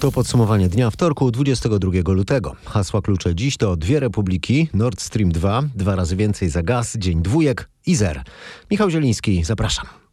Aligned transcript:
To 0.00 0.12
podsumowanie 0.12 0.68
dnia 0.68 0.90
wtorku 0.90 1.30
22 1.30 2.12
lutego. 2.12 2.56
Hasła 2.64 3.02
klucze 3.02 3.34
dziś 3.34 3.56
to 3.56 3.76
dwie 3.76 4.00
republiki, 4.00 4.68
Nord 4.74 5.00
Stream 5.00 5.32
2, 5.32 5.62
dwa 5.74 5.96
razy 5.96 6.16
więcej 6.16 6.48
za 6.50 6.62
gaz, 6.62 6.96
dzień 6.96 7.22
dwójek 7.22 7.68
i 7.86 7.94
zer. 7.94 8.22
Michał 8.70 8.90
Zieliński, 8.90 9.44
zapraszam. 9.44 10.07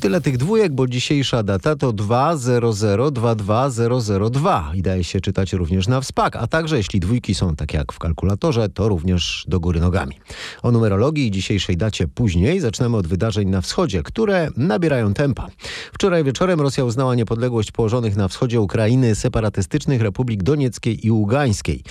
Tyle 0.00 0.20
tych 0.20 0.36
dwójek, 0.36 0.72
bo 0.72 0.86
dzisiejsza 0.86 1.42
data 1.42 1.76
to 1.76 1.92
2002202 1.92 4.74
i 4.74 4.82
daje 4.82 5.04
się 5.04 5.20
czytać 5.20 5.52
również 5.52 5.88
na 5.88 6.00
wspak, 6.00 6.36
a 6.36 6.46
także 6.46 6.76
jeśli 6.76 7.00
dwójki 7.00 7.34
są 7.34 7.56
tak 7.56 7.74
jak 7.74 7.92
w 7.92 7.98
kalkulatorze, 7.98 8.68
to 8.68 8.88
również 8.88 9.44
do 9.48 9.60
góry 9.60 9.80
nogami. 9.80 10.14
O 10.62 10.70
numerologii 10.70 11.26
i 11.26 11.30
dzisiejszej 11.30 11.76
dacie 11.76 12.08
później 12.08 12.60
zaczynamy 12.60 12.96
od 12.96 13.06
wydarzeń 13.06 13.48
na 13.48 13.60
wschodzie, 13.60 14.02
które 14.02 14.48
nabierają 14.56 15.14
tempa. 15.14 15.46
Wczoraj 15.92 16.24
wieczorem 16.24 16.60
Rosja 16.60 16.84
uznała 16.84 17.14
niepodległość 17.14 17.72
położonych 17.72 18.16
na 18.16 18.28
wschodzie 18.28 18.60
Ukrainy 18.60 19.14
separatystycznych 19.14 20.02
republik 20.02 20.42
Donieckiej 20.42 21.06
i 21.06 21.10
Ługańskiej. 21.10 21.82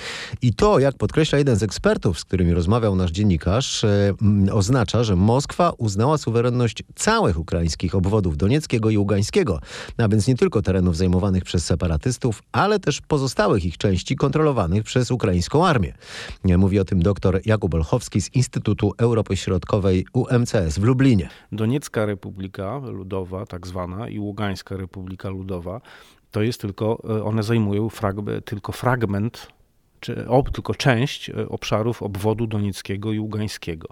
I 0.41 0.53
to, 0.53 0.79
jak 0.79 0.97
podkreśla 0.97 1.37
jeden 1.37 1.55
z 1.55 1.63
ekspertów, 1.63 2.19
z 2.19 2.25
którymi 2.25 2.53
rozmawiał 2.53 2.95
nasz 2.95 3.11
dziennikarz, 3.11 3.83
e, 3.83 4.13
oznacza, 4.51 5.03
że 5.03 5.15
Moskwa 5.15 5.71
uznała 5.77 6.17
suwerenność 6.17 6.83
całych 6.95 7.39
ukraińskich 7.39 7.84
obwodów 7.93 8.37
Donieckiego 8.37 8.89
i 8.89 8.97
Ługańskiego, 8.97 9.59
a 9.97 10.07
więc 10.07 10.27
nie 10.27 10.35
tylko 10.35 10.61
terenów 10.61 10.97
zajmowanych 10.97 11.43
przez 11.43 11.65
separatystów, 11.65 12.43
ale 12.51 12.79
też 12.79 13.01
pozostałych 13.01 13.65
ich 13.65 13.77
części 13.77 14.15
kontrolowanych 14.15 14.83
przez 14.83 15.11
ukraińską 15.11 15.65
armię. 15.67 15.93
Mówi 16.57 16.79
o 16.79 16.85
tym 16.85 17.01
dr 17.01 17.41
Jakub 17.45 17.73
Olchowski 17.73 18.21
z 18.21 18.35
Instytutu 18.35 18.91
Europy 18.97 19.37
Środkowej 19.37 20.05
UMCS 20.13 20.79
w 20.79 20.83
Lublinie. 20.83 21.29
Doniecka 21.51 22.05
Republika 22.05 22.77
Ludowa, 22.77 23.45
tak 23.45 23.67
zwana, 23.67 24.09
i 24.09 24.19
Ługańska 24.19 24.77
Republika 24.77 25.29
Ludowa, 25.29 25.81
to 26.31 26.41
jest 26.41 26.61
tylko, 26.61 27.01
e, 27.09 27.23
one 27.23 27.43
zajmują 27.43 27.89
fragment, 27.89 28.45
tylko 28.45 28.71
fragment, 28.71 29.47
czy 29.99 30.27
o, 30.27 30.43
tylko 30.43 30.75
część 30.75 31.29
e, 31.29 31.49
obszarów 31.49 32.03
obwodu 32.03 32.47
donieckiego 32.47 33.13
i 33.13 33.19
ługańskiego. 33.19 33.87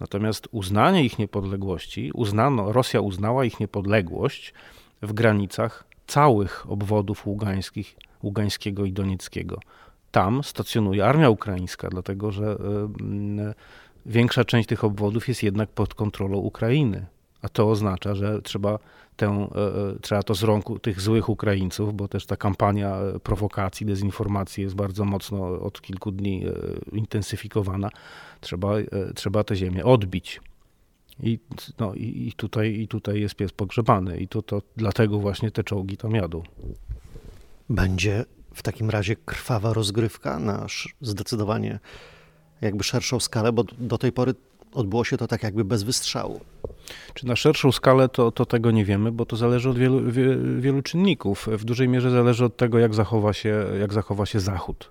Natomiast 0.00 0.48
uznanie 0.50 1.04
ich 1.04 1.18
niepodległości, 1.18 2.10
uznano, 2.14 2.72
Rosja 2.72 3.00
uznała 3.00 3.44
ich 3.44 3.60
niepodległość 3.60 4.54
w 5.02 5.12
granicach 5.12 5.84
całych 6.06 6.70
obwodów 6.70 7.26
ługańskich, 7.26 7.96
ługańskiego 8.22 8.84
i 8.84 8.92
donieckiego. 8.92 9.60
Tam 10.10 10.44
stacjonuje 10.44 11.04
armia 11.04 11.30
ukraińska, 11.30 11.88
dlatego 11.88 12.30
że 12.30 12.56
większa 14.06 14.44
część 14.44 14.68
tych 14.68 14.84
obwodów 14.84 15.28
jest 15.28 15.42
jednak 15.42 15.68
pod 15.68 15.94
kontrolą 15.94 16.38
Ukrainy. 16.38 17.06
A 17.42 17.48
to 17.48 17.70
oznacza, 17.70 18.14
że 18.14 18.42
trzeba, 18.42 18.78
tę, 19.16 19.26
e, 19.26 19.58
e, 19.58 19.98
trzeba 20.00 20.22
to 20.22 20.34
z 20.34 20.42
rąk 20.42 20.80
tych 20.82 21.00
złych 21.00 21.28
Ukraińców, 21.28 21.94
bo 21.94 22.08
też 22.08 22.26
ta 22.26 22.36
kampania 22.36 22.96
prowokacji, 23.22 23.86
dezinformacji 23.86 24.62
jest 24.62 24.74
bardzo 24.74 25.04
mocno 25.04 25.60
od 25.60 25.80
kilku 25.80 26.12
dni 26.12 26.46
e, 26.46 26.52
intensyfikowana. 26.92 27.90
Trzeba, 28.40 28.72
trzeba 29.14 29.44
tę 29.44 29.56
ziemię 29.56 29.84
odbić. 29.84 30.40
I, 31.22 31.38
no, 31.78 31.94
i, 31.94 32.32
tutaj, 32.36 32.74
I 32.74 32.88
tutaj 32.88 33.20
jest 33.20 33.34
pies 33.34 33.52
pogrzebany. 33.52 34.18
I 34.18 34.28
to, 34.28 34.42
to 34.42 34.62
dlatego 34.76 35.18
właśnie 35.18 35.50
te 35.50 35.64
czołgi 35.64 35.96
tam 35.96 36.14
jadą. 36.14 36.42
Będzie 37.70 38.24
w 38.54 38.62
takim 38.62 38.90
razie 38.90 39.16
krwawa 39.16 39.72
rozgrywka 39.72 40.38
na 40.38 40.66
zdecydowanie 41.00 41.78
jakby 42.60 42.84
szerszą 42.84 43.20
skalę, 43.20 43.52
bo 43.52 43.64
do 43.64 43.98
tej 43.98 44.12
pory 44.12 44.34
odbyło 44.72 45.04
się 45.04 45.16
to 45.16 45.26
tak 45.26 45.42
jakby 45.42 45.64
bez 45.64 45.82
wystrzału. 45.82 46.40
Czy 47.14 47.26
na 47.26 47.36
szerszą 47.36 47.72
skalę 47.72 48.08
to, 48.08 48.32
to 48.32 48.46
tego 48.46 48.70
nie 48.70 48.84
wiemy, 48.84 49.12
bo 49.12 49.26
to 49.26 49.36
zależy 49.36 49.70
od 49.70 49.78
wielu, 49.78 50.10
wie, 50.10 50.36
wielu 50.58 50.82
czynników. 50.82 51.48
W 51.52 51.64
dużej 51.64 51.88
mierze 51.88 52.10
zależy 52.10 52.44
od 52.44 52.56
tego, 52.56 52.78
jak 52.78 52.94
zachowa 52.94 53.32
się, 53.32 53.66
jak 53.80 53.92
zachowa 53.92 54.26
się 54.26 54.40
Zachód. 54.40 54.90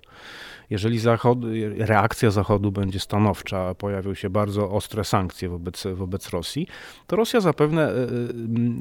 Jeżeli 0.70 1.00
Zachod, 1.00 1.40
reakcja 1.78 2.32
Zachodu 2.32 2.72
będzie 2.72 3.00
stanowcza, 3.00 3.76
pojawią 3.76 4.14
się 4.14 4.30
bardzo 4.30 4.72
ostre 4.72 5.04
sankcje 5.04 5.50
wobec, 5.50 5.84
wobec 5.94 6.30
Rosji, 6.30 6.68
to 7.08 7.16
Rosja 7.16 7.42
zapewne 7.42 7.84
e, 7.84 7.94
e, 7.94 8.08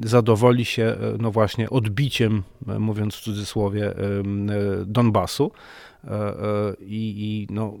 zadowoli 0.03 0.65
się, 0.65 0.83
e, 0.83 0.97
no 1.19 1.31
właśnie, 1.31 1.69
odbiciem, 1.69 2.43
mówiąc 2.79 3.15
w 3.15 3.21
cudzysłowie, 3.21 3.93
Donbasu 4.85 5.51
i, 6.79 7.47
i 7.49 7.53
no, 7.53 7.73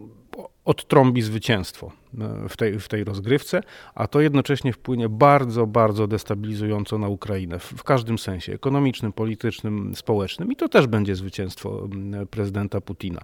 odtrąbi 0.65 1.21
zwycięstwo 1.21 1.91
e, 2.19 2.49
w 2.49 2.57
tej, 2.57 2.79
w 2.79 2.87
tej 2.87 3.03
rozgrywce, 3.03 3.61
a 3.95 4.07
to 4.07 4.21
jednocześnie 4.21 4.73
wpłynie 4.73 5.09
bardzo, 5.09 5.67
bardzo 5.67 6.07
destabilizująco 6.07 6.97
na 6.97 7.07
Ukrainę 7.07 7.59
w, 7.59 7.63
w 7.63 7.83
każdym 7.83 8.17
sensie 8.19 8.53
ekonomicznym, 8.53 9.13
politycznym, 9.13 9.95
społecznym 9.95 10.51
i 10.51 10.55
to 10.55 10.69
też 10.69 10.87
będzie 10.87 11.15
zwycięstwo 11.15 11.89
prezydenta 12.29 12.81
Putina. 12.81 13.21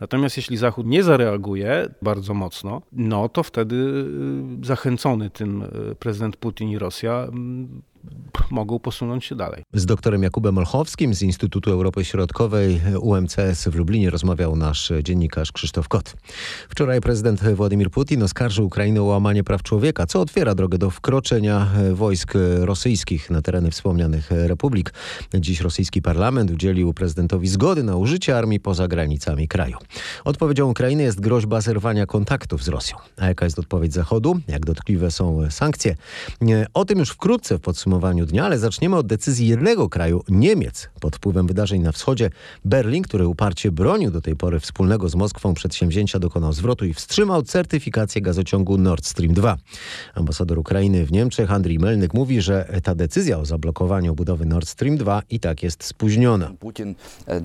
Natomiast 0.00 0.36
jeśli 0.36 0.56
Zachód 0.56 0.86
nie 0.86 1.02
zareaguje 1.02 1.88
bardzo 2.02 2.34
mocno, 2.34 2.82
no 2.92 3.28
to 3.28 3.42
wtedy 3.42 3.76
y, 4.62 4.66
zachęcony 4.66 5.30
tym 5.30 5.62
y, 5.62 5.94
prezydent 5.94 6.36
Putin 6.36 6.68
i 6.68 6.78
Rosja 6.78 7.28
mogą 8.50 8.78
posunąć 8.78 9.24
się 9.24 9.34
dalej. 9.34 9.62
Z 9.72 9.86
doktorem 9.86 10.22
Jakubem 10.22 10.58
Olchowskim 10.58 11.14
z 11.14 11.22
Instytutu 11.22 11.70
Europy 11.70 12.04
Środkowej 12.04 12.80
UMCS 13.00 13.68
w 13.68 13.74
Lublinie 13.74 14.10
rozmawiał 14.10 14.56
nasz 14.56 14.92
dziennikarz 15.02 15.52
Krzysztof 15.52 15.88
Kot. 15.88 16.16
Wczoraj 16.74 17.00
prezydent 17.00 17.44
Władimir 17.44 17.90
Putin 17.90 18.22
oskarżył 18.22 18.66
Ukrainę 18.66 19.02
o 19.02 19.04
łamanie 19.04 19.44
praw 19.44 19.62
człowieka, 19.62 20.06
co 20.06 20.20
otwiera 20.20 20.54
drogę 20.54 20.78
do 20.78 20.90
wkroczenia 20.90 21.68
wojsk 21.92 22.32
rosyjskich 22.60 23.30
na 23.30 23.42
tereny 23.42 23.70
wspomnianych 23.70 24.30
republik. 24.30 24.92
Dziś 25.34 25.60
rosyjski 25.60 26.02
parlament 26.02 26.50
udzielił 26.50 26.94
prezydentowi 26.94 27.48
zgody 27.48 27.82
na 27.82 27.96
użycie 27.96 28.38
armii 28.38 28.60
poza 28.60 28.88
granicami 28.88 29.48
kraju. 29.48 29.76
Odpowiedzią 30.24 30.70
Ukrainy 30.70 31.02
jest 31.02 31.20
groźba 31.20 31.60
zerwania 31.60 32.06
kontaktów 32.06 32.64
z 32.64 32.68
Rosją. 32.68 32.96
A 33.16 33.26
jaka 33.26 33.44
jest 33.44 33.58
odpowiedź 33.58 33.92
Zachodu? 33.92 34.40
Jak 34.48 34.66
dotkliwe 34.66 35.10
są 35.10 35.50
sankcje? 35.50 35.96
O 36.74 36.84
tym 36.84 36.98
już 36.98 37.10
wkrótce 37.10 37.58
w 37.58 37.60
podsumowaniu 37.60 38.26
dnia, 38.26 38.44
ale 38.44 38.58
zaczniemy 38.58 38.96
od 38.96 39.06
decyzji 39.06 39.48
jednego 39.48 39.88
kraju, 39.88 40.22
Niemiec. 40.28 40.88
Pod 41.00 41.16
wpływem 41.16 41.46
wydarzeń 41.46 41.82
na 41.82 41.92
wschodzie 41.92 42.30
Berlin, 42.64 43.02
który 43.02 43.26
uparcie 43.26 43.72
bronił 43.72 44.10
do 44.10 44.20
tej 44.20 44.36
pory 44.36 44.60
wspólnego 44.60 45.08
z 45.08 45.14
Moskwą 45.14 45.54
przedsięwzięcia, 45.54 46.18
dokonał 46.18 46.52
zwrotu 46.52 46.63
i 46.84 46.94
wstrzymał 46.94 47.42
certyfikację 47.42 48.22
gazociągu 48.22 48.78
Nord 48.78 49.06
Stream 49.06 49.34
2. 49.34 49.56
Ambasador 50.14 50.58
Ukrainy 50.58 51.06
w 51.06 51.12
Niemczech 51.12 51.52
Andrii 51.52 51.78
Melnyk 51.78 52.14
mówi, 52.14 52.40
że 52.40 52.80
ta 52.82 52.94
decyzja 52.94 53.38
o 53.38 53.44
zablokowaniu 53.44 54.14
budowy 54.14 54.46
Nord 54.46 54.68
Stream 54.68 54.96
2 54.96 55.22
i 55.30 55.40
tak 55.40 55.62
jest 55.62 55.84
spóźniona. 55.84 56.52
E, 57.28 57.40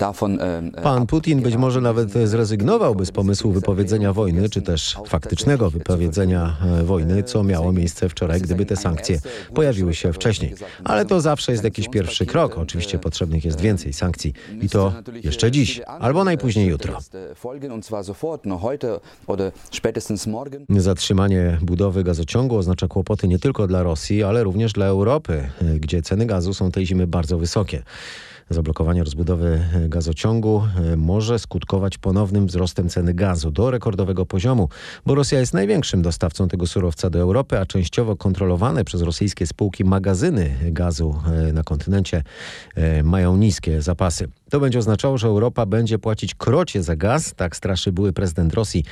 e, 0.78 0.81
Pan 0.84 1.08
Putin 1.08 1.41
być 1.41 1.56
może 1.56 1.81
nawet 1.81 2.12
zrezygnowałby 2.12 3.06
z 3.06 3.12
pomysłu 3.12 3.52
wypowiedzenia 3.52 4.13
wojny, 4.13 4.50
czy 4.50 4.62
też 4.62 4.97
faktycznego 5.08 5.69
wypowiedzenia 5.69 6.58
e, 6.79 6.84
wojny, 6.84 7.24
co 7.24 7.44
miało 7.44 7.72
miejsce 7.72 8.09
wczoraj, 8.09 8.41
gdyby 8.41 8.66
te 8.66 8.75
sankcje 8.75 9.19
pojawiły 9.53 9.94
się 9.94 10.13
wcześniej. 10.13 10.56
Ale 10.84 11.06
to 11.06 11.22
zawsze 11.22 11.52
jest 11.52 11.63
jakiś 11.63 11.90
pierwszy 11.90 12.25
krok. 12.25 12.58
Oczywiście 12.58 13.00
potrzebnych 13.00 13.46
jest 13.46 13.62
więcej 13.62 13.94
sankcji. 13.94 14.34
I 14.62 14.69
to 14.69 14.94
jeszcze 15.24 15.52
dziś, 15.52 15.81
albo 15.85 16.24
najpóźniej 16.24 16.68
jutro. 16.68 16.97
Zatrzymanie 20.70 21.58
budowy 21.62 22.03
gazociągu 22.03 22.58
oznacza 22.58 22.88
kłopoty 22.88 23.28
nie 23.28 23.40
tylko 23.40 23.68
dla 23.68 23.84
Rosji, 23.84 24.24
ale 24.24 24.44
również 24.44 24.74
dla 24.74 24.86
Europy, 24.86 25.50
gdzie 25.80 26.02
ceny 26.02 26.25
gazu 26.25 26.53
są 26.53 26.72
tej 26.72 26.86
zimy 26.86 27.08
bardzo 27.08 27.38
wysokie. 27.38 27.84
Zablokowanie 28.50 29.03
rozbudowy 29.03 29.62
gazociągu 29.88 30.64
e, 30.94 30.96
może 30.96 31.40
skutkować 31.40 31.97
ponownym 31.97 32.47
wzrostem 32.47 32.90
ceny 32.90 33.14
gazu 33.14 33.52
do 33.52 33.72
rekordowego 33.72 34.25
poziomu, 34.25 34.70
bo 35.06 35.16
Rosja 35.16 35.40
jest 35.40 35.53
największym 35.53 36.02
dostawcą 36.02 36.47
tego 36.47 36.68
surowca 36.68 37.09
do 37.09 37.20
Europy, 37.20 37.59
a 37.59 37.66
częściowo 37.66 38.16
kontrolowane 38.16 38.86
przez 38.86 39.02
rosyjskie 39.02 39.47
spółki 39.47 39.84
magazyny 39.84 40.56
gazu 40.64 41.16
e, 41.50 41.53
na 41.53 41.64
kontynencie 41.64 42.23
e, 42.76 43.03
mają 43.03 43.38
niskie 43.38 43.82
zapasy. 43.82 44.28
To 44.49 44.59
będzie 44.59 44.79
oznaczało, 44.79 45.17
że 45.17 45.28
Europa 45.28 45.66
będzie 45.66 45.99
płacić 45.99 46.35
krocie 46.35 46.84
za 46.84 46.96
gaz, 46.96 47.34
tak 47.35 47.55
straszy 47.55 47.91
były 47.91 48.13
prezydent 48.13 48.53
Rosji, 48.53 48.84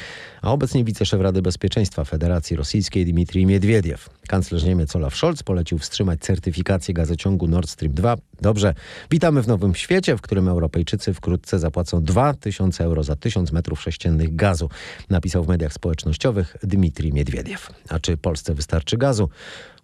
a 0.42 0.52
obecnie 0.52 0.84
wiceszef 0.84 1.22
Rady 1.22 1.42
Bezpieczeństwa 1.42 2.04
Federacji 2.04 2.56
Rosyjskiej 2.56 3.06
Dmitrij 3.06 3.46
Miedwiediew. 3.46 4.10
Kanclerz 4.28 4.64
Niemiec 4.64 4.96
Olaf 4.96 5.16
Scholz 5.16 5.44
polecił 5.44 5.78
wstrzymać 5.78 6.20
certyfikację 6.20 6.94
gazociągu 6.94 7.48
Nord 7.48 7.70
Stream 7.70 7.94
2. 7.94 8.16
Dobrze, 8.42 8.74
witamy 9.12 9.42
w 9.42 9.48
nowym 9.48 9.76
świecie, 9.76 10.18
w 10.18 10.22
którym 10.22 10.48
Europejczycy 10.48 11.14
wkrótce 11.14 11.60
zapłacą 11.60 12.04
2000 12.04 12.84
euro 12.84 13.04
za 13.04 13.16
1000 13.16 13.52
metrów 13.52 13.82
sześciennych 13.82 14.36
gazu, 14.36 14.70
napisał 15.10 15.44
w 15.44 15.48
mediach 15.48 15.74
społecznościowych 15.74 16.58
Dmitrij 16.64 17.14
Miedwiediew. 17.14 17.70
A 17.90 18.00
czy 18.00 18.18
Polsce 18.18 18.54
wystarczy 18.54 18.98
gazu? 18.98 19.30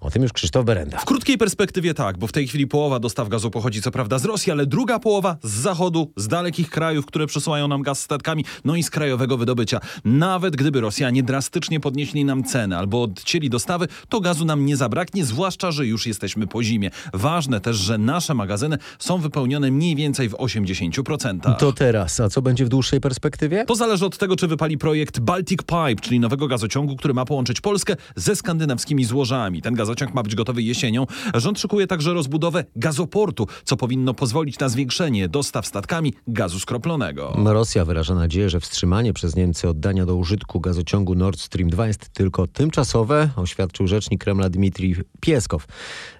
O 0.03 0.11
tym 0.11 0.23
już 0.23 0.33
Krzysztof 0.33 0.65
Berenda. 0.65 0.97
W 0.97 1.05
krótkiej 1.05 1.37
perspektywie 1.37 1.93
tak, 1.93 2.17
bo 2.17 2.27
w 2.27 2.31
tej 2.31 2.47
chwili 2.47 2.67
połowa 2.67 2.99
dostaw 2.99 3.29
gazu 3.29 3.51
pochodzi 3.51 3.81
co 3.81 3.91
prawda 3.91 4.19
z 4.19 4.25
Rosji, 4.25 4.51
ale 4.51 4.65
druga 4.65 4.99
połowa 4.99 5.37
z 5.43 5.51
zachodu, 5.51 6.11
z 6.17 6.27
dalekich 6.27 6.69
krajów, 6.69 7.05
które 7.05 7.27
przesyłają 7.27 7.67
nam 7.67 7.81
gaz 7.81 7.99
statkami, 7.99 8.45
no 8.65 8.75
i 8.75 8.83
z 8.83 8.89
krajowego 8.89 9.37
wydobycia. 9.37 9.79
Nawet 10.05 10.55
gdyby 10.55 10.81
Rosjanie 10.81 11.23
drastycznie 11.23 11.79
podnieśli 11.79 12.25
nam 12.25 12.43
ceny 12.43 12.77
albo 12.77 13.03
odcięli 13.03 13.49
dostawy, 13.49 13.87
to 14.09 14.21
gazu 14.21 14.45
nam 14.45 14.65
nie 14.65 14.77
zabraknie, 14.77 15.25
zwłaszcza, 15.25 15.71
że 15.71 15.87
już 15.87 16.07
jesteśmy 16.07 16.47
po 16.47 16.63
zimie. 16.63 16.89
Ważne 17.13 17.61
też, 17.61 17.77
że 17.77 17.97
nasze 17.97 18.33
magazyny 18.33 18.77
są 18.99 19.17
wypełnione 19.17 19.71
mniej 19.71 19.95
więcej 19.95 20.29
w 20.29 20.33
80%. 20.33 21.55
To 21.55 21.73
teraz, 21.73 22.19
a 22.19 22.29
co 22.29 22.41
będzie 22.41 22.65
w 22.65 22.69
dłuższej 22.69 23.01
perspektywie? 23.01 23.65
To 23.65 23.75
zależy 23.75 24.05
od 24.05 24.17
tego, 24.17 24.35
czy 24.35 24.47
wypali 24.47 24.77
projekt 24.77 25.19
Baltic 25.19 25.59
Pipe, 25.59 26.01
czyli 26.01 26.19
nowego 26.19 26.47
gazociągu, 26.47 26.95
który 26.95 27.13
ma 27.13 27.25
połączyć 27.25 27.61
Polskę 27.61 27.95
ze 28.15 28.35
skandynawskimi 28.35 29.05
złożami. 29.05 29.61
Ten 29.61 29.73
gazociąg 29.73 29.92
ma 30.13 30.23
być 30.23 30.35
gotowy 30.35 30.61
jesienią. 30.63 31.05
Rząd 31.33 31.59
szykuje 31.59 31.87
także 31.87 32.13
rozbudowę 32.13 32.65
gazoportu, 32.75 33.47
co 33.63 33.77
powinno 33.77 34.13
pozwolić 34.13 34.59
na 34.59 34.69
zwiększenie 34.69 35.29
dostaw 35.29 35.67
statkami 35.67 36.13
gazu 36.27 36.59
skroplonego. 36.59 37.35
Rosja 37.45 37.85
wyraża 37.85 38.15
nadzieję, 38.15 38.49
że 38.49 38.59
wstrzymanie 38.59 39.13
przez 39.13 39.35
Niemcy 39.35 39.69
oddania 39.69 40.05
do 40.05 40.15
użytku 40.15 40.59
gazociągu 40.59 41.15
Nord 41.15 41.39
Stream 41.39 41.69
2 41.69 41.87
jest 41.87 42.09
tylko 42.09 42.47
tymczasowe, 42.47 43.29
oświadczył 43.35 43.87
rzecznik 43.87 44.23
Kremla 44.23 44.49
Dmitrij 44.49 44.95
Pieskow. 45.19 45.65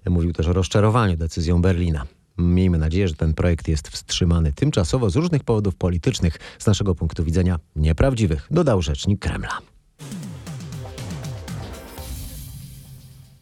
Mówił 0.09 0.33
też 0.33 0.47
o 0.47 0.53
rozczarowaniu 0.53 1.17
decyzją 1.17 1.61
Berlina. 1.61 2.05
Miejmy 2.37 2.77
nadzieję, 2.77 3.07
że 3.07 3.13
ten 3.13 3.33
projekt 3.33 3.67
jest 3.67 3.87
wstrzymany 3.87 4.53
tymczasowo 4.53 5.09
z 5.09 5.15
różnych 5.15 5.43
powodów 5.43 5.75
politycznych, 5.75 6.39
z 6.59 6.67
naszego 6.67 6.95
punktu 6.95 7.23
widzenia 7.23 7.59
nieprawdziwych, 7.75 8.47
dodał 8.51 8.81
rzecznik 8.81 9.19
Kremla. 9.19 9.72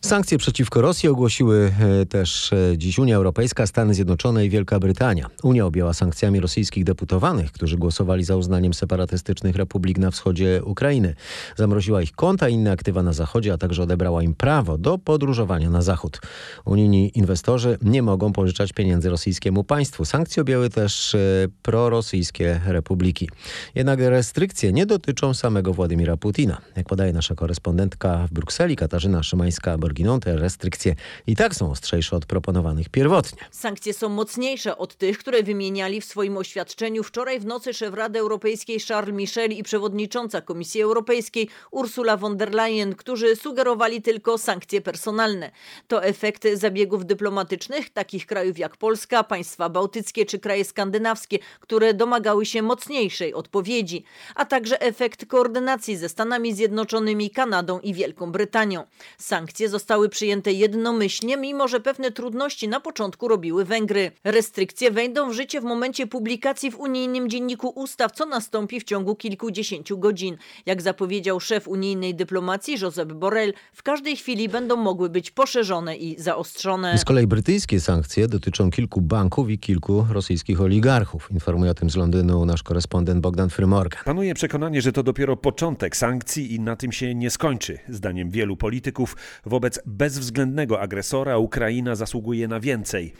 Sankcje 0.05 0.37
przeciwko 0.37 0.81
Rosji 0.81 1.09
ogłosiły 1.09 1.71
e, 2.01 2.05
też 2.05 2.53
e, 2.53 2.77
dziś 2.77 2.99
Unia 2.99 3.15
Europejska, 3.15 3.67
Stany 3.67 3.93
Zjednoczone 3.93 4.45
i 4.45 4.49
Wielka 4.49 4.79
Brytania. 4.79 5.27
Unia 5.43 5.65
objęła 5.65 5.93
sankcjami 5.93 6.39
rosyjskich 6.39 6.83
deputowanych, 6.83 7.51
którzy 7.51 7.77
głosowali 7.77 8.23
za 8.23 8.35
uznaniem 8.35 8.73
separatystycznych 8.73 9.55
republik 9.55 9.97
na 9.97 10.11
wschodzie 10.11 10.61
Ukrainy. 10.63 11.15
Zamroziła 11.55 12.01
ich 12.01 12.11
konta 12.11 12.49
i 12.49 12.53
inne 12.53 12.71
aktywa 12.71 13.03
na 13.03 13.13
zachodzie, 13.13 13.53
a 13.53 13.57
także 13.57 13.83
odebrała 13.83 14.23
im 14.23 14.33
prawo 14.33 14.77
do 14.77 14.97
podróżowania 14.97 15.69
na 15.69 15.81
zachód. 15.81 16.21
Unijni 16.65 17.11
inwestorzy 17.15 17.77
nie 17.81 18.01
mogą 18.01 18.33
pożyczać 18.33 18.73
pieniędzy 18.73 19.09
rosyjskiemu 19.09 19.63
państwu. 19.63 20.05
Sankcje 20.05 20.41
objęły 20.41 20.69
też 20.69 21.15
e, 21.15 21.19
prorosyjskie 21.61 22.61
republiki. 22.65 23.29
Jednak 23.75 23.99
restrykcje 23.99 24.73
nie 24.73 24.85
dotyczą 24.85 25.33
samego 25.33 25.73
Władimira 25.73 26.17
Putina. 26.17 26.61
Jak 26.75 26.87
podaje 26.87 27.13
nasza 27.13 27.35
korespondentka 27.35 28.27
w 28.27 28.33
Brukseli 28.33 28.75
Katarzyna 28.75 29.23
Szymańska-Borginą, 29.91 30.19
te 30.19 30.37
restrykcje 30.37 30.95
i 31.27 31.35
tak 31.35 31.55
są 31.55 31.71
ostrzejsze 31.71 32.15
od 32.15 32.25
proponowanych 32.25 32.89
pierwotnie. 32.89 33.41
Sankcje 33.51 33.93
są 33.93 34.09
mocniejsze 34.09 34.77
od 34.77 34.95
tych, 34.95 35.17
które 35.17 35.43
wymieniali 35.43 36.01
w 36.01 36.05
swoim 36.05 36.37
oświadczeniu 36.37 37.03
wczoraj 37.03 37.39
w 37.39 37.45
nocy 37.45 37.73
szef 37.73 37.93
Rady 37.93 38.19
Europejskiej 38.19 38.79
Charles 38.79 39.15
Michel 39.15 39.51
i 39.51 39.63
przewodnicząca 39.63 40.41
Komisji 40.41 40.81
Europejskiej 40.81 41.49
Ursula 41.71 42.17
von 42.17 42.37
der 42.37 42.53
Leyen, 42.53 42.95
którzy 42.95 43.35
sugerowali 43.35 44.01
tylko 44.01 44.37
sankcje 44.37 44.81
personalne. 44.81 45.51
To 45.87 46.03
efekt 46.03 46.47
zabiegów 46.53 47.05
dyplomatycznych 47.05 47.89
takich 47.89 48.25
krajów 48.25 48.57
jak 48.57 48.77
Polska, 48.77 49.23
państwa 49.23 49.69
bałtyckie 49.69 50.25
czy 50.25 50.39
kraje 50.39 50.65
skandynawskie, 50.65 51.39
które 51.59 51.93
domagały 51.93 52.45
się 52.45 52.61
mocniejszej 52.61 53.33
odpowiedzi, 53.33 54.03
a 54.35 54.45
także 54.45 54.81
efekt 54.81 55.25
koordynacji 55.25 55.97
ze 55.97 56.09
Stanami 56.09 56.53
Zjednoczonymi, 56.53 57.29
Kanadą 57.29 57.79
i 57.79 57.93
Wielką 57.93 58.31
Brytanią. 58.31 58.83
Sankcje 59.17 59.69
zostały 59.69 59.80
przyjęte 60.09 60.51
jednomyślnie, 60.51 61.37
mimo 61.37 61.67
że 61.67 61.79
pewne 61.79 62.11
trudności 62.11 62.67
na 62.67 62.79
początku 62.79 63.27
robiły 63.27 63.65
Węgry. 63.65 64.11
Restrykcje 64.23 64.91
wejdą 64.91 65.29
w 65.29 65.33
życie 65.33 65.61
w 65.61 65.63
momencie 65.63 66.07
publikacji 66.07 66.71
w 66.71 66.79
unijnym 66.79 67.29
dzienniku 67.29 67.67
ustaw, 67.75 68.11
co 68.11 68.25
nastąpi 68.25 68.79
w 68.79 68.83
ciągu 68.83 69.15
kilkudziesięciu 69.15 69.97
godzin. 69.97 70.37
Jak 70.65 70.81
zapowiedział 70.81 71.39
szef 71.39 71.67
unijnej 71.67 72.15
dyplomacji 72.15 72.79
Josep 72.81 73.13
Borrell, 73.13 73.53
w 73.73 73.83
każdej 73.83 74.15
chwili 74.17 74.49
będą 74.49 74.75
mogły 74.75 75.09
być 75.09 75.31
poszerzone 75.31 75.97
i 75.97 76.21
zaostrzone. 76.21 76.97
Z 76.97 77.05
kolei 77.05 77.27
brytyjskie 77.27 77.79
sankcje 77.79 78.27
dotyczą 78.27 78.71
kilku 78.71 79.01
banków 79.01 79.49
i 79.49 79.59
kilku 79.59 80.05
rosyjskich 80.11 80.61
oligarchów. 80.61 81.27
Informuje 81.31 81.71
o 81.71 81.73
tym 81.73 81.89
z 81.89 81.95
Londynu 81.95 82.45
nasz 82.45 82.63
korespondent 82.63 83.21
Bogdan 83.21 83.49
Frymorgan. 83.49 84.03
Panuje 84.05 84.33
przekonanie, 84.33 84.81
że 84.81 84.91
to 84.91 85.03
dopiero 85.03 85.37
początek 85.37 85.97
sankcji 85.97 86.55
i 86.55 86.59
na 86.59 86.75
tym 86.75 86.91
się 86.91 87.15
nie 87.15 87.29
skończy. 87.29 87.79
Zdaniem 87.89 88.29
wielu 88.29 88.57
polityków 88.57 89.15
wobec 89.45 89.70
bezwzględnego 89.85 90.81
agresora 90.81 91.37
Ukraina 91.37 91.95
zasługuje 91.95 92.47
na 92.47 92.59
więcej. 92.59 93.13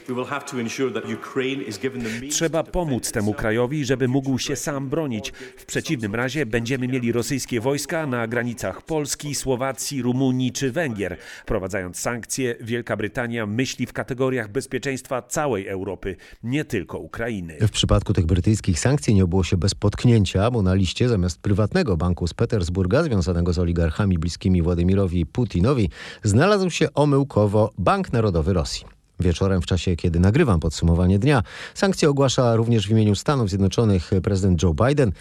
Trzeba 2.30 2.62
pomóc 2.62 3.12
temu 3.12 3.34
krajowi, 3.34 3.84
żeby 3.84 4.08
mógł 4.08 4.38
się 4.38 4.56
sam 4.56 4.88
bronić. 4.88 5.32
W 5.56 5.64
przeciwnym 5.66 6.14
razie 6.14 6.46
będziemy 6.46 6.88
mieli 6.88 7.12
rosyjskie 7.12 7.60
wojska 7.60 8.06
na 8.06 8.26
granicach 8.26 8.82
Polski, 8.82 9.34
Słowacji, 9.34 10.02
Rumunii 10.02 10.52
czy 10.52 10.72
Węgier. 10.72 11.16
Wprowadzając 11.42 11.98
sankcje, 11.98 12.54
Wielka 12.60 12.96
Brytania 12.96 13.46
myśli 13.46 13.86
w 13.86 13.92
kategoriach 13.92 14.52
bezpieczeństwa 14.52 15.22
całej 15.22 15.68
Europy, 15.68 16.16
nie 16.42 16.64
tylko 16.64 16.98
Ukrainy. 16.98 17.56
W 17.60 17.70
przypadku 17.70 18.12
tych 18.12 18.26
brytyjskich 18.26 18.78
sankcji 18.78 19.14
nie 19.14 19.24
obyło 19.24 19.44
się 19.44 19.56
bez 19.56 19.74
potknięcia, 19.74 20.50
bo 20.50 20.62
na 20.62 20.74
liście 20.74 21.08
zamiast 21.08 21.40
prywatnego 21.40 21.96
banku 21.96 22.26
z 22.26 22.34
Petersburga, 22.34 23.02
związanego 23.02 23.52
z 23.52 23.58
oligarchami 23.58 24.18
bliskimi 24.18 24.62
Władimirowi 24.62 25.26
Putinowi, 25.26 25.90
znalazł 26.22 26.41
się 26.68 26.94
omyłkowo 26.94 27.70
Bank 27.78 28.12
Narodowy 28.12 28.52
Rosji. 28.52 28.86
Wieczorem, 29.20 29.62
w 29.62 29.66
czasie 29.66 29.96
kiedy 29.96 30.20
nagrywam 30.20 30.60
podsumowanie 30.60 31.18
dnia, 31.18 31.42
sankcje 31.74 32.10
ogłasza 32.10 32.56
również 32.56 32.86
w 32.86 32.90
imieniu 32.90 33.14
Stanów 33.14 33.48
Zjednoczonych 33.48 34.10
prezydent 34.22 34.62
Joe 34.62 34.74
Biden. 34.74 35.12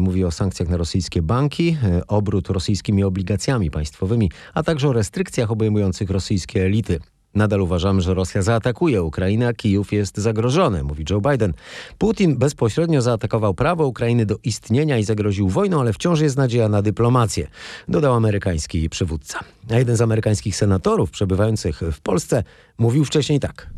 Mówi 0.00 0.24
o 0.24 0.30
sankcjach 0.30 0.68
na 0.68 0.76
rosyjskie 0.76 1.22
banki, 1.22 1.76
obrót 2.08 2.48
rosyjskimi 2.48 3.04
obligacjami 3.04 3.70
państwowymi, 3.70 4.30
a 4.54 4.62
także 4.62 4.88
o 4.88 4.92
restrykcjach 4.92 5.50
obejmujących 5.50 6.10
rosyjskie 6.10 6.64
elity. 6.64 7.00
Nadal 7.34 7.60
uważamy, 7.60 8.00
że 8.00 8.14
Rosja 8.14 8.42
zaatakuje 8.42 9.02
Ukrainę, 9.02 9.48
a 9.48 9.52
Kijów 9.52 9.92
jest 9.92 10.16
zagrożony, 10.16 10.84
mówi 10.84 11.04
Joe 11.10 11.20
Biden. 11.20 11.52
Putin 11.98 12.36
bezpośrednio 12.36 13.02
zaatakował 13.02 13.54
prawo 13.54 13.86
Ukrainy 13.86 14.26
do 14.26 14.36
istnienia 14.44 14.98
i 14.98 15.04
zagroził 15.04 15.48
wojną, 15.48 15.80
ale 15.80 15.92
wciąż 15.92 16.20
jest 16.20 16.36
nadzieja 16.36 16.68
na 16.68 16.82
dyplomację, 16.82 17.48
dodał 17.88 18.14
amerykański 18.14 18.90
przywódca. 18.90 19.40
A 19.70 19.78
jeden 19.78 19.96
z 19.96 20.00
amerykańskich 20.00 20.56
senatorów 20.56 21.10
przebywających 21.10 21.80
w 21.92 22.00
Polsce 22.00 22.44
mówił 22.78 23.04
wcześniej 23.04 23.40
tak. 23.40 23.70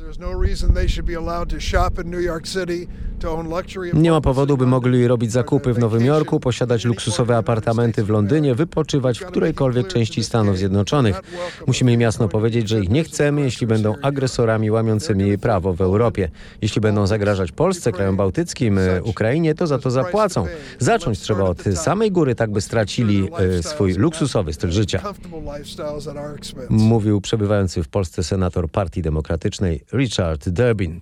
Nie 3.94 4.10
ma 4.10 4.20
powodu, 4.20 4.56
by 4.56 4.66
mogli 4.66 5.08
robić 5.08 5.32
zakupy 5.32 5.72
w 5.72 5.78
Nowym 5.78 6.04
Jorku, 6.04 6.40
posiadać 6.40 6.84
luksusowe 6.84 7.36
apartamenty 7.36 8.04
w 8.04 8.10
Londynie, 8.10 8.54
wypoczywać 8.54 9.18
w 9.18 9.26
którejkolwiek 9.26 9.86
części 9.86 10.24
Stanów 10.24 10.58
Zjednoczonych. 10.58 11.22
Musimy 11.66 11.92
im 11.92 12.00
jasno 12.00 12.28
powiedzieć, 12.28 12.68
że 12.68 12.80
ich 12.80 12.88
nie 12.88 13.04
chcemy, 13.04 13.40
jeśli 13.40 13.66
będą 13.66 13.94
agresorami 14.02 14.70
łamiącymi 14.70 15.38
prawo 15.38 15.74
w 15.74 15.80
Europie. 15.80 16.30
Jeśli 16.62 16.80
będą 16.80 17.06
zagrażać 17.06 17.52
Polsce, 17.52 17.92
krajom 17.92 18.16
bałtyckim, 18.16 18.80
Ukrainie, 19.04 19.54
to 19.54 19.66
za 19.66 19.78
to 19.78 19.90
zapłacą. 19.90 20.46
Zacząć 20.78 21.20
trzeba 21.20 21.44
od 21.44 21.62
samej 21.74 22.12
góry, 22.12 22.34
tak 22.34 22.50
by 22.52 22.60
stracili 22.60 23.28
swój 23.62 23.92
luksusowy 23.94 24.52
styl 24.52 24.70
życia. 24.70 25.02
Mówił 26.70 27.20
przebywający 27.20 27.82
w 27.82 27.88
Polsce 27.88 28.22
senator 28.22 28.70
Partii 28.70 28.89
Demokratycznej 28.98 29.84
Richard 29.92 30.48
Durbin. 30.48 31.00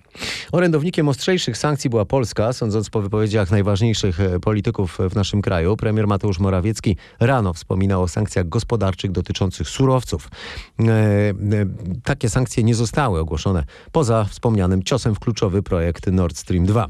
Orędownikiem 0.51 1.09
ostrzejszych 1.09 1.57
sankcji 1.57 1.89
była 1.89 2.05
Polska, 2.05 2.53
sądząc 2.53 2.89
po 2.89 3.01
wypowiedziach 3.01 3.51
najważniejszych 3.51 4.19
polityków 4.41 4.97
w 5.09 5.15
naszym 5.15 5.41
kraju. 5.41 5.77
Premier 5.77 6.07
Mateusz 6.07 6.39
Morawiecki 6.39 6.97
rano 7.19 7.53
wspominał 7.53 8.03
o 8.03 8.07
sankcjach 8.07 8.49
gospodarczych 8.49 9.11
dotyczących 9.11 9.69
surowców. 9.69 10.29
E, 10.79 10.83
e, 10.83 11.33
takie 12.03 12.29
sankcje 12.29 12.63
nie 12.63 12.75
zostały 12.75 13.19
ogłoszone 13.19 13.63
poza 13.91 14.23
wspomnianym 14.23 14.83
ciosem 14.83 15.15
w 15.15 15.19
kluczowy 15.19 15.63
projekt 15.63 16.07
Nord 16.07 16.37
Stream 16.37 16.65
2. 16.65 16.87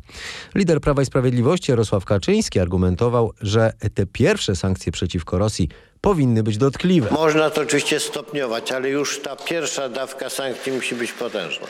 Lider 0.56 0.82
Prawa 0.82 1.02
i 1.02 1.06
Sprawiedliwości 1.06 1.72
Jarosław 1.72 2.06
Kaczyński 2.06 2.60
argumentował, 2.60 3.34
że 3.42 3.74
te 3.94 4.06
pierwsze 4.06 4.56
sankcje 4.56 4.92
przeciwko 4.92 5.38
Rosji 5.38 5.70
powinny 6.02 6.44
być 6.44 6.58
dotkliwe. 6.58 7.08
Można 7.12 7.50
to 7.50 7.62
oczywiście 7.62 8.00
stopniować, 8.00 8.72
ale 8.72 8.90
już 8.90 9.20
ta 9.20 9.36
pierwsza 9.36 9.90
dawka 9.90 10.30
sankcji 10.30 10.72
musi 10.72 10.96
być 10.96 11.12
potężna. 11.12 11.68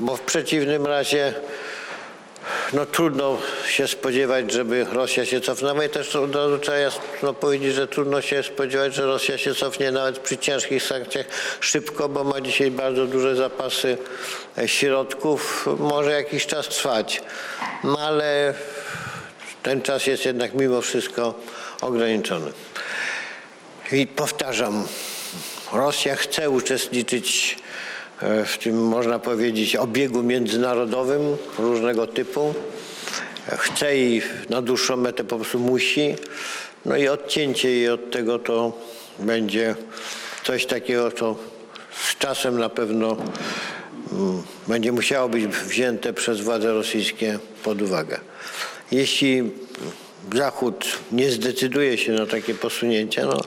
Bo 0.00 0.16
w 0.16 0.20
przeciwnym 0.20 0.86
razie 0.86 1.34
no 2.72 2.86
trudno 2.86 3.38
się 3.68 3.88
spodziewać, 3.88 4.52
żeby 4.52 4.86
Rosja 4.92 5.26
się 5.26 5.40
cofnęła 5.40 5.84
i 5.84 5.88
też 5.88 6.16
od 6.16 6.34
razu 6.34 6.58
trzeba 6.58 6.78
jasno 6.78 7.34
powiedzieć, 7.34 7.74
że 7.74 7.88
trudno 7.88 8.20
się 8.20 8.42
spodziewać, 8.42 8.94
że 8.94 9.06
Rosja 9.06 9.38
się 9.38 9.54
cofnie 9.54 9.90
nawet 9.90 10.18
przy 10.18 10.38
ciężkich 10.38 10.82
sankcjach 10.82 11.26
szybko, 11.60 12.08
bo 12.08 12.24
ma 12.24 12.40
dzisiaj 12.40 12.70
bardzo 12.70 13.06
duże 13.06 13.36
zapasy 13.36 13.98
środków. 14.66 15.68
Może 15.78 16.10
jakiś 16.10 16.46
czas 16.46 16.68
trwać, 16.68 17.22
no 17.84 17.98
ale 17.98 18.54
ten 19.62 19.82
czas 19.82 20.06
jest 20.06 20.24
jednak 20.24 20.54
mimo 20.54 20.80
wszystko 20.80 21.34
ograniczony. 21.80 22.52
I 23.92 24.06
powtarzam, 24.06 24.84
Rosja 25.72 26.16
chce 26.16 26.50
uczestniczyć 26.50 27.58
e, 28.22 28.44
w 28.44 28.58
tym 28.58 28.88
można 28.88 29.18
powiedzieć 29.18 29.76
obiegu 29.76 30.22
międzynarodowym 30.22 31.36
różnego 31.58 32.06
typu. 32.06 32.54
Chce 33.58 33.96
i 33.96 34.22
na 34.50 34.62
dłuższą 34.62 34.96
metę 34.96 35.24
po 35.24 35.36
prostu 35.36 35.58
musi. 35.58 36.14
No 36.84 36.96
i 36.96 37.08
odcięcie 37.08 37.70
jej 37.70 37.88
od 37.88 38.10
tego 38.10 38.38
to 38.38 38.78
będzie 39.18 39.74
coś 40.44 40.66
takiego, 40.66 41.10
co 41.10 41.36
z 42.08 42.18
czasem 42.18 42.58
na 42.58 42.68
pewno 42.68 43.16
mm, 44.12 44.42
będzie 44.68 44.92
musiało 44.92 45.28
być 45.28 45.46
wzięte 45.46 46.12
przez 46.12 46.40
władze 46.40 46.72
rosyjskie 46.72 47.38
pod 47.64 47.82
uwagę. 47.82 48.20
Jeśli 48.90 49.42
Zachód 50.34 50.98
nie 51.12 51.30
zdecyduje 51.30 51.98
się 51.98 52.12
na 52.12 52.26
takie 52.26 52.54
posunięcie, 52.54 53.24
no, 53.24 53.40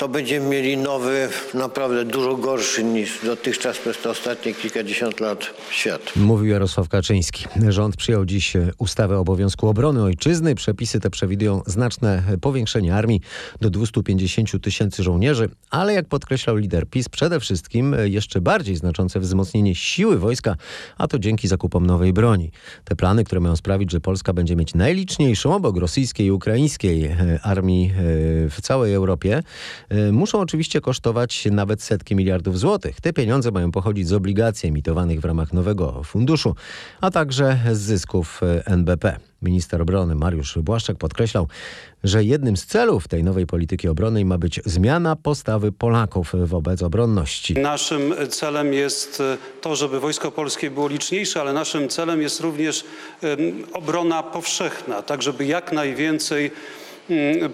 to 0.00 0.08
będziemy 0.08 0.46
mieli 0.46 0.76
nowy, 0.76 1.28
naprawdę 1.54 2.04
dużo 2.04 2.36
gorszy 2.36 2.84
niż 2.84 3.24
dotychczas 3.24 3.78
przez 3.78 3.98
te 3.98 4.10
ostatnie 4.10 4.54
kilkadziesiąt 4.54 5.20
lat 5.20 5.54
świat. 5.70 6.12
Mówił 6.16 6.46
Jarosław 6.46 6.88
Kaczyński. 6.88 7.44
Rząd 7.68 7.96
przyjął 7.96 8.24
dziś 8.24 8.52
ustawę 8.78 9.16
o 9.16 9.20
obowiązku 9.20 9.68
obrony 9.68 10.02
ojczyzny. 10.02 10.54
Przepisy 10.54 11.00
te 11.00 11.10
przewidują 11.10 11.62
znaczne 11.66 12.22
powiększenie 12.40 12.94
armii 12.94 13.20
do 13.60 13.70
250 13.70 14.62
tysięcy 14.62 15.02
żołnierzy, 15.02 15.48
ale 15.70 15.94
jak 15.94 16.08
podkreślał 16.08 16.56
lider 16.56 16.86
PiS, 16.86 17.08
przede 17.08 17.40
wszystkim 17.40 17.96
jeszcze 18.04 18.40
bardziej 18.40 18.76
znaczące 18.76 19.20
wzmocnienie 19.20 19.74
siły 19.74 20.18
wojska, 20.18 20.56
a 20.98 21.08
to 21.08 21.18
dzięki 21.18 21.48
zakupom 21.48 21.86
nowej 21.86 22.12
broni. 22.12 22.50
Te 22.84 22.96
plany, 22.96 23.24
które 23.24 23.40
mają 23.40 23.56
sprawić, 23.56 23.90
że 23.90 24.00
Polska 24.00 24.32
będzie 24.32 24.56
mieć 24.56 24.74
najliczniejszą 24.74 25.54
obok 25.54 25.76
rosyjskiej 25.76 26.26
i 26.26 26.30
ukraińskiej 26.30 27.16
armii 27.42 27.92
w 28.50 28.56
całej 28.62 28.94
Europie, 28.94 29.42
E, 29.89 29.89
muszą 30.12 30.40
oczywiście 30.40 30.80
kosztować 30.80 31.48
nawet 31.50 31.82
setki 31.82 32.16
miliardów 32.16 32.58
złotych. 32.58 33.00
Te 33.00 33.12
pieniądze 33.12 33.50
mają 33.50 33.72
pochodzić 33.72 34.08
z 34.08 34.12
obligacji 34.12 34.68
emitowanych 34.68 35.20
w 35.20 35.24
ramach 35.24 35.52
nowego 35.52 36.02
funduszu, 36.04 36.54
a 37.00 37.10
także 37.10 37.58
z 37.72 37.78
zysków 37.78 38.40
e, 38.42 38.66
NBP. 38.66 39.16
Minister 39.42 39.82
obrony 39.82 40.14
Mariusz 40.14 40.58
Błaszczak 40.58 40.98
podkreślał, 40.98 41.48
że 42.04 42.24
jednym 42.24 42.56
z 42.56 42.66
celów 42.66 43.08
tej 43.08 43.24
nowej 43.24 43.46
polityki 43.46 43.88
obronnej 43.88 44.24
ma 44.24 44.38
być 44.38 44.60
zmiana 44.64 45.16
postawy 45.16 45.72
Polaków 45.72 46.32
wobec 46.44 46.82
obronności. 46.82 47.54
Naszym 47.54 48.14
celem 48.28 48.72
jest 48.72 49.20
e, 49.20 49.38
to, 49.60 49.76
żeby 49.76 50.00
Wojsko 50.00 50.30
Polskie 50.30 50.70
było 50.70 50.88
liczniejsze, 50.88 51.40
ale 51.40 51.52
naszym 51.52 51.88
celem 51.88 52.22
jest 52.22 52.40
również 52.40 52.84
obrona 53.72 54.22
powszechna, 54.22 55.02
tak 55.02 55.22
żeby 55.22 55.46
jak 55.46 55.72
najwięcej 55.72 56.50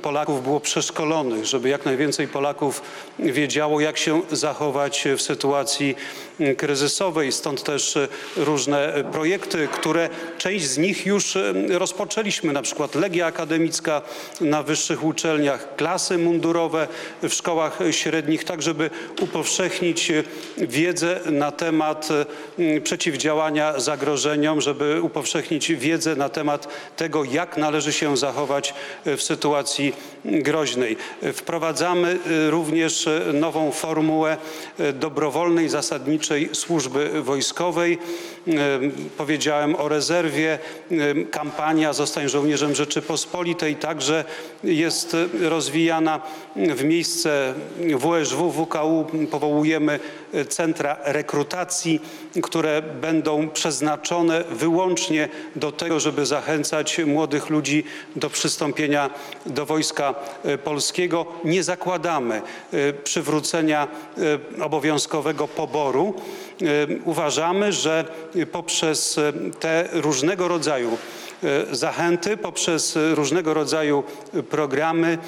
Polaków 0.02 0.42
było 0.42 0.60
przeszkolonych, 0.60 1.44
żeby 1.44 1.68
jak 1.68 1.84
najwięcej 1.84 2.28
Polaków 2.28 2.82
wiedziało, 3.18 3.80
jak 3.80 3.98
się 3.98 4.22
zachować 4.32 5.04
w 5.16 5.22
sytuacji 5.22 5.94
mm, 6.40 6.56
kryzysowej. 6.56 7.32
Stąd 7.32 7.62
też 7.62 7.96
e, 7.96 8.08
różne 8.36 9.04
projekty, 9.12 9.68
które 9.72 10.08
część 10.38 10.66
z 10.66 10.78
nich 10.78 11.06
już 11.06 11.36
e, 11.36 11.52
rozpoczęliśmy, 11.68 12.52
na 12.52 12.62
przykład 12.62 12.94
Legia 12.94 13.26
Akademicka 13.26 14.02
na 14.40 14.62
wyższych 14.62 15.04
uczelniach, 15.04 15.76
klasy 15.76 16.18
mundurowe 16.18 16.88
w 17.22 17.32
szkołach 17.32 17.78
średnich, 17.90 18.44
tak 18.44 18.62
żeby 18.62 18.90
upowszechnić 19.20 20.10
e, 20.10 20.22
wiedzę 20.58 21.20
na 21.30 21.52
temat 21.52 22.08
przeciwdziałania 22.84 23.80
zagrożeniom, 23.80 24.60
żeby 24.60 25.02
upowszechnić 25.02 25.72
wiedzę 25.72 26.16
na 26.16 26.28
temat 26.28 26.68
tego, 26.96 27.24
jak 27.24 27.56
należy 27.56 27.92
się 27.92 28.16
zachować 28.16 28.74
w 29.04 29.22
sytuacji 29.22 29.35
sytuacji 29.36 29.92
groźnej. 30.24 30.96
Wprowadzamy 31.32 32.18
y, 32.26 32.50
również 32.50 33.06
y, 33.06 33.32
nową 33.32 33.72
formułę 33.72 34.36
y, 34.80 34.92
dobrowolnej, 34.92 35.68
zasadniczej 35.68 36.50
służby 36.52 37.22
wojskowej. 37.22 37.98
Powiedziałem 39.16 39.76
o 39.76 39.88
rezerwie. 39.88 40.58
Kampania 41.30 41.92
Zostań 41.92 42.28
żołnierzem 42.28 42.74
Rzeczypospolitej 42.74 43.76
także 43.76 44.24
jest 44.64 45.16
rozwijana. 45.40 46.20
W 46.56 46.84
miejsce 46.84 47.54
WSW, 47.98 48.50
WKU 48.50 49.06
powołujemy 49.30 50.00
centra 50.48 50.96
rekrutacji, 51.04 52.00
które 52.42 52.82
będą 52.82 53.48
przeznaczone 53.48 54.44
wyłącznie 54.50 55.28
do 55.56 55.72
tego, 55.72 56.00
żeby 56.00 56.26
zachęcać 56.26 56.98
młodych 56.98 57.50
ludzi 57.50 57.84
do 58.16 58.30
przystąpienia 58.30 59.10
do 59.46 59.66
Wojska 59.66 60.14
e, 60.44 60.58
Polskiego. 60.58 61.26
Nie 61.44 61.62
zakładamy 61.62 62.42
e, 62.72 62.92
przywrócenia 62.92 63.88
e, 64.58 64.64
obowiązkowego 64.64 65.48
poboru. 65.48 66.14
Uważamy, 67.04 67.72
że 67.72 68.04
poprzez 68.52 69.20
te 69.60 69.88
różnego 69.92 70.48
rodzaju 70.48 70.98
zachęty, 71.72 72.36
poprzez 72.36 72.98
różnego 73.14 73.54
rodzaju 73.54 74.04
programy 74.50 75.18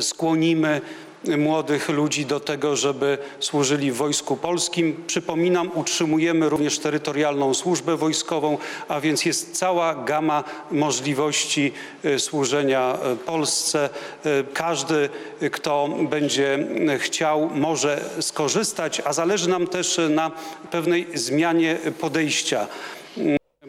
skłonimy 0.00 0.80
młodych 1.38 1.88
ludzi 1.88 2.26
do 2.26 2.40
tego, 2.40 2.76
żeby 2.76 3.18
służyli 3.40 3.92
w 3.92 3.96
Wojsku 3.96 4.36
Polskim. 4.36 5.04
Przypominam, 5.06 5.70
utrzymujemy 5.74 6.48
również 6.48 6.78
terytorialną 6.78 7.54
służbę 7.54 7.96
wojskową, 7.96 8.58
a 8.88 9.00
więc 9.00 9.24
jest 9.24 9.58
cała 9.58 9.94
gama 9.94 10.44
możliwości 10.70 11.72
e, 12.04 12.18
służenia 12.18 12.98
e, 13.02 13.16
Polsce. 13.16 13.90
E, 14.24 14.44
każdy, 14.54 15.08
kto 15.52 15.88
będzie 16.10 16.58
chciał, 16.98 17.50
może 17.54 18.00
skorzystać, 18.20 19.02
a 19.04 19.12
zależy 19.12 19.48
nam 19.48 19.66
też 19.66 20.00
na 20.10 20.30
pewnej 20.70 21.06
zmianie 21.14 21.78
podejścia 22.00 22.66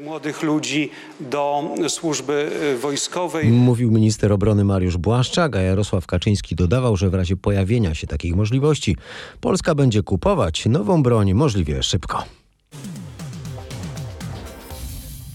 młodych 0.04 0.44
ludzi 0.44 0.90
do 1.20 1.64
służby 1.88 2.50
y, 2.76 2.78
wojskowej. 2.78 3.48
Mówił 3.48 3.92
minister 3.92 4.34
obrony 4.34 4.64
Mariusz 4.64 4.98
Błaszczak, 4.98 5.56
a 5.56 5.62
Jarosław 5.62 6.08
Kaczyński 6.08 6.56
dodawał, 6.56 6.98
że 6.98 7.10
w 7.10 7.14
razie 7.14 7.36
pojawienia 7.36 7.96
się 7.96 8.08
takich 8.08 8.36
możliwości 8.36 8.98
Polska 9.42 9.76
będzie 9.76 10.04
kupować 10.04 10.66
nową 10.66 11.04
broń 11.04 11.34
możliwie 11.34 11.84
szybko. 11.84 12.24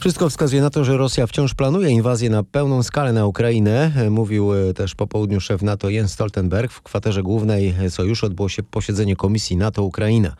Wszystko 0.02 0.28
wskazuje 0.30 0.62
na 0.62 0.70
to, 0.70 0.84
że 0.84 0.96
Rosja 0.96 1.26
wciąż 1.26 1.54
planuje 1.54 1.90
inwazję 1.90 2.30
na 2.30 2.42
pełną 2.42 2.82
skalę 2.82 3.12
na 3.12 3.26
Ukrainę. 3.26 3.92
Mówił 4.10 4.54
e, 4.54 4.74
też 4.74 4.94
po 4.94 5.06
południu 5.06 5.40
szef 5.40 5.62
NATO 5.62 5.88
Jens 5.90 6.12
Stoltenberg. 6.12 6.72
W 6.72 6.82
kwaterze 6.82 7.22
głównej 7.22 7.74
sojuszu 7.88 8.26
odbyło 8.26 8.48
się 8.48 8.62
posiedzenie 8.62 9.16
Komisji 9.16 9.56
NATO-Ukraina. 9.56 10.36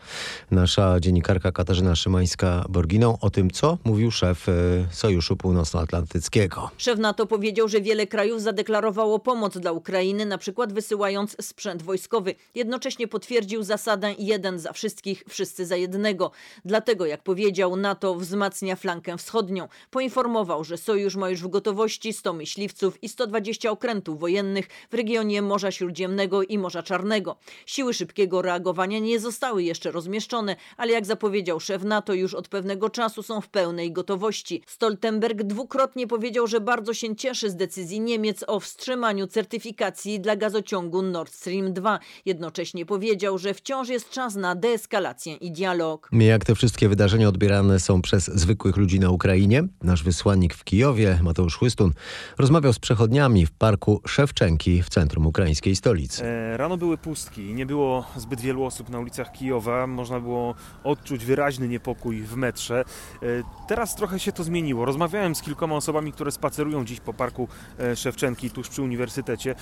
Nasza 0.50 1.00
dziennikarka 1.00 1.52
Katarzyna 1.52 1.92
Szymańska-Borginą 1.92 3.16
o 3.20 3.30
tym, 3.30 3.50
co 3.50 3.78
mówił 3.84 4.10
szef 4.10 4.48
e, 4.48 4.52
Sojuszu 4.90 5.36
Północnoatlantyckiego. 5.36 6.70
Szef 6.78 6.98
NATO 6.98 7.26
powiedział, 7.26 7.68
że 7.68 7.80
wiele 7.80 8.06
krajów 8.06 8.42
zadeklarowało 8.42 9.18
pomoc 9.18 9.58
dla 9.58 9.72
Ukrainy, 9.72 10.26
na 10.26 10.38
przykład 10.38 10.72
wysyłając 10.72 11.36
sprzęt 11.40 11.82
wojskowy. 11.82 12.34
Jednocześnie 12.54 13.08
potwierdził 13.08 13.62
zasadę 13.62 14.14
jeden 14.18 14.58
za 14.58 14.72
wszystkich, 14.72 15.24
wszyscy 15.28 15.66
za 15.66 15.76
jednego. 15.76 16.30
Dlatego, 16.64 17.06
jak 17.06 17.22
powiedział, 17.22 17.76
NATO 17.76 18.14
wzmacnia 18.14 18.76
flankę 18.76 19.16
wschodnią 19.18 19.51
Poinformował, 19.90 20.64
że 20.64 20.76
sojusz 20.76 21.16
ma 21.16 21.30
już 21.30 21.42
w 21.42 21.48
gotowości 21.48 22.12
100 22.12 22.32
myśliwców 22.32 23.02
i 23.02 23.08
120 23.08 23.70
okrętów 23.70 24.20
wojennych 24.20 24.68
w 24.90 24.94
regionie 24.94 25.42
Morza 25.42 25.70
Śródziemnego 25.70 26.42
i 26.42 26.58
Morza 26.58 26.82
Czarnego. 26.82 27.36
Siły 27.66 27.94
szybkiego 27.94 28.42
reagowania 28.42 28.98
nie 28.98 29.20
zostały 29.20 29.62
jeszcze 29.62 29.90
rozmieszczone, 29.90 30.56
ale 30.76 30.92
jak 30.92 31.06
zapowiedział 31.06 31.60
szef 31.60 31.84
NATO, 31.84 32.14
już 32.14 32.34
od 32.34 32.48
pewnego 32.48 32.90
czasu 32.90 33.22
są 33.22 33.40
w 33.40 33.48
pełnej 33.48 33.92
gotowości. 33.92 34.62
Stoltenberg 34.66 35.42
dwukrotnie 35.42 36.06
powiedział, 36.06 36.46
że 36.46 36.60
bardzo 36.60 36.94
się 36.94 37.16
cieszy 37.16 37.50
z 37.50 37.56
decyzji 37.56 38.00
Niemiec 38.00 38.44
o 38.46 38.60
wstrzymaniu 38.60 39.26
certyfikacji 39.26 40.20
dla 40.20 40.36
gazociągu 40.36 41.02
Nord 41.02 41.32
Stream 41.32 41.72
2. 41.72 41.98
Jednocześnie 42.26 42.86
powiedział, 42.86 43.38
że 43.38 43.54
wciąż 43.54 43.88
jest 43.88 44.10
czas 44.10 44.34
na 44.34 44.54
deeskalację 44.54 45.34
i 45.34 45.52
dialog. 45.52 46.08
Jak 46.12 46.44
te 46.44 46.54
wszystkie 46.54 46.88
wydarzenia 46.88 47.28
odbierane 47.28 47.80
są 47.80 48.02
przez 48.02 48.24
zwykłych 48.24 48.76
ludzi 48.76 49.00
na 49.00 49.10
Ukrainie? 49.10 49.41
Ukrainie. 49.42 49.68
Nasz 49.82 50.02
wysłannik 50.02 50.54
w 50.54 50.64
Kijowie, 50.64 51.18
Mateusz 51.22 51.56
Chłystun, 51.56 51.92
rozmawiał 52.38 52.72
z 52.72 52.78
przechodniami 52.78 53.46
w 53.46 53.50
parku 53.50 54.00
Szewczenki 54.06 54.82
w 54.82 54.88
centrum 54.88 55.26
ukraińskiej 55.26 55.76
stolicy. 55.76 56.24
E, 56.24 56.56
rano 56.56 56.76
były 56.76 56.98
pustki, 56.98 57.54
nie 57.54 57.66
było 57.66 58.04
zbyt 58.16 58.40
wielu 58.40 58.64
osób 58.64 58.88
na 58.88 58.98
ulicach 58.98 59.32
Kijowa. 59.32 59.86
Można 59.86 60.20
było 60.20 60.54
odczuć 60.84 61.24
wyraźny 61.24 61.68
niepokój 61.68 62.22
w 62.22 62.36
metrze. 62.36 62.84
E, 63.22 63.26
teraz 63.68 63.96
trochę 63.96 64.18
się 64.18 64.32
to 64.32 64.44
zmieniło. 64.44 64.84
Rozmawiałem 64.84 65.34
z 65.34 65.42
kilkoma 65.42 65.76
osobami, 65.76 66.12
które 66.12 66.32
spacerują 66.32 66.84
dziś 66.84 67.00
po 67.00 67.14
parku 67.14 67.48
e, 67.78 67.96
Szewczenki, 67.96 68.50
tuż 68.50 68.68
przy 68.68 68.82
uniwersytecie. 68.82 69.54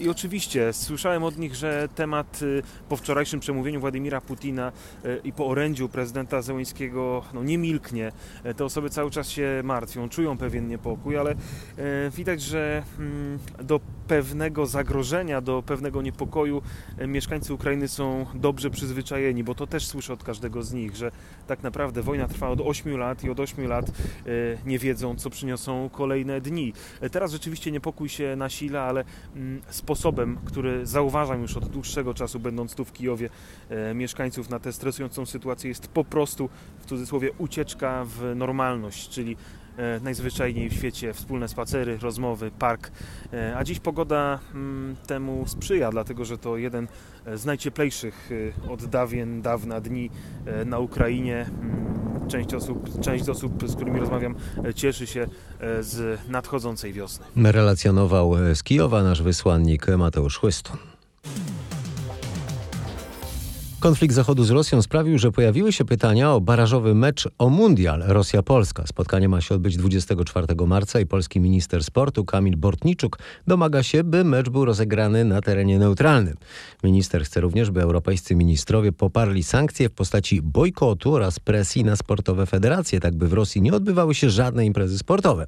I 0.00 0.08
oczywiście 0.08 0.72
słyszałem 0.72 1.24
od 1.24 1.38
nich, 1.38 1.54
że 1.54 1.88
temat 1.94 2.40
po 2.88 2.96
wczorajszym 2.96 3.40
przemówieniu 3.40 3.80
Władimira 3.80 4.20
Putina 4.20 4.72
i 5.24 5.32
po 5.32 5.46
orędziu 5.46 5.88
prezydenta 5.88 6.42
Zełęńskiego 6.42 7.24
no, 7.34 7.42
nie 7.42 7.58
milknie. 7.58 8.12
Te 8.56 8.64
osoby 8.64 8.90
cały 8.90 9.10
czas 9.14 9.30
się 9.30 9.60
martwią, 9.64 10.08
czują 10.08 10.38
pewien 10.38 10.68
niepokój, 10.68 11.16
ale 11.16 11.34
widać, 12.10 12.42
że 12.42 12.82
mm, 12.98 13.38
do 13.62 13.80
pewnego 14.08 14.66
zagrożenia, 14.66 15.40
do 15.40 15.62
pewnego 15.62 16.02
niepokoju 16.02 16.62
mieszkańcy 17.08 17.54
Ukrainy 17.54 17.88
są 17.88 18.26
dobrze 18.34 18.70
przyzwyczajeni, 18.70 19.44
bo 19.44 19.54
to 19.54 19.66
też 19.66 19.86
słyszę 19.86 20.12
od 20.12 20.24
każdego 20.24 20.62
z 20.62 20.72
nich, 20.72 20.96
że 20.96 21.10
tak 21.46 21.62
naprawdę 21.62 22.02
wojna 22.02 22.28
trwa 22.28 22.48
od 22.48 22.60
8 22.60 22.96
lat 22.96 23.24
i 23.24 23.30
od 23.30 23.40
8 23.40 23.66
lat 23.66 23.86
nie 24.66 24.78
wiedzą, 24.78 25.16
co 25.16 25.30
przyniosą 25.30 25.90
kolejne 25.92 26.40
dni. 26.40 26.72
Teraz 27.12 27.32
rzeczywiście 27.32 27.72
niepokój 27.72 28.08
się 28.08 28.36
nasila, 28.36 28.82
ale 28.82 29.04
mm, 29.36 29.62
sposobem, 29.68 30.38
który 30.44 30.86
zauważam 30.86 31.42
już 31.42 31.56
od 31.56 31.68
dłuższego 31.68 32.14
czasu, 32.14 32.40
będąc 32.40 32.74
tu 32.74 32.84
w 32.84 32.92
Kijowie, 32.92 33.30
mieszkańców 33.94 34.50
na 34.50 34.58
tę 34.58 34.72
stresującą 34.72 35.26
sytuację 35.26 35.68
jest 35.68 35.88
po 35.88 36.04
prostu 36.04 36.48
w 36.80 36.86
cudzysłowie 36.86 37.30
ucieczka 37.38 38.04
w 38.04 38.32
normalność, 38.36 39.03
czyli 39.08 39.36
e, 39.76 40.00
najzwyczajniej 40.00 40.70
w 40.70 40.72
świecie 40.72 41.12
wspólne 41.12 41.48
spacery, 41.48 41.98
rozmowy, 41.98 42.50
park. 42.50 42.90
E, 43.32 43.56
a 43.56 43.64
dziś 43.64 43.80
pogoda 43.80 44.38
mm, 44.54 44.96
temu 45.06 45.44
sprzyja, 45.46 45.90
dlatego 45.90 46.24
że 46.24 46.38
to 46.38 46.56
jeden 46.56 46.88
z 47.34 47.44
najcieplejszych 47.44 48.30
e, 48.66 48.70
od 48.70 48.84
dawien 48.84 49.42
dawna 49.42 49.80
dni 49.80 50.10
na 50.66 50.78
Ukrainie. 50.78 51.46
Mm, 51.60 52.04
część 52.28 52.54
osób, 52.54 53.00
część 53.00 53.28
osób, 53.28 53.68
z 53.68 53.74
którymi 53.74 54.00
rozmawiam, 54.00 54.34
cieszy 54.74 55.06
się 55.06 55.26
z 55.80 56.20
nadchodzącej 56.28 56.92
wiosny. 56.92 57.52
Relacjonował 57.52 58.34
z 58.54 58.62
Kijowa 58.62 59.02
nasz 59.02 59.22
wysłannik 59.22 59.86
Mateusz 59.98 60.38
Chłystun. 60.38 60.93
Konflikt 63.84 64.14
Zachodu 64.14 64.44
z 64.44 64.50
Rosją 64.50 64.82
sprawił, 64.82 65.18
że 65.18 65.32
pojawiły 65.32 65.72
się 65.72 65.84
pytania 65.84 66.32
o 66.32 66.40
barażowy 66.40 66.94
mecz 66.94 67.28
o 67.38 67.48
Mundial 67.48 68.02
Rosja-Polska. 68.06 68.86
Spotkanie 68.86 69.28
ma 69.28 69.40
się 69.40 69.54
odbyć 69.54 69.76
24 69.76 70.46
marca 70.66 71.00
i 71.00 71.06
polski 71.06 71.40
minister 71.40 71.84
sportu 71.84 72.24
Kamil 72.24 72.56
Bortniczuk 72.56 73.18
domaga 73.46 73.82
się, 73.82 74.04
by 74.04 74.24
mecz 74.24 74.48
był 74.48 74.64
rozegrany 74.64 75.24
na 75.24 75.40
terenie 75.40 75.78
neutralnym. 75.78 76.36
Minister 76.84 77.24
chce 77.24 77.40
również, 77.40 77.70
by 77.70 77.82
europejscy 77.82 78.34
ministrowie 78.34 78.92
poparli 78.92 79.42
sankcje 79.42 79.88
w 79.88 79.92
postaci 79.92 80.42
bojkotu 80.42 81.14
oraz 81.14 81.40
presji 81.40 81.84
na 81.84 81.96
sportowe 81.96 82.46
federacje, 82.46 83.00
tak 83.00 83.14
by 83.14 83.28
w 83.28 83.32
Rosji 83.32 83.62
nie 83.62 83.72
odbywały 83.72 84.14
się 84.14 84.30
żadne 84.30 84.66
imprezy 84.66 84.98
sportowe. 84.98 85.46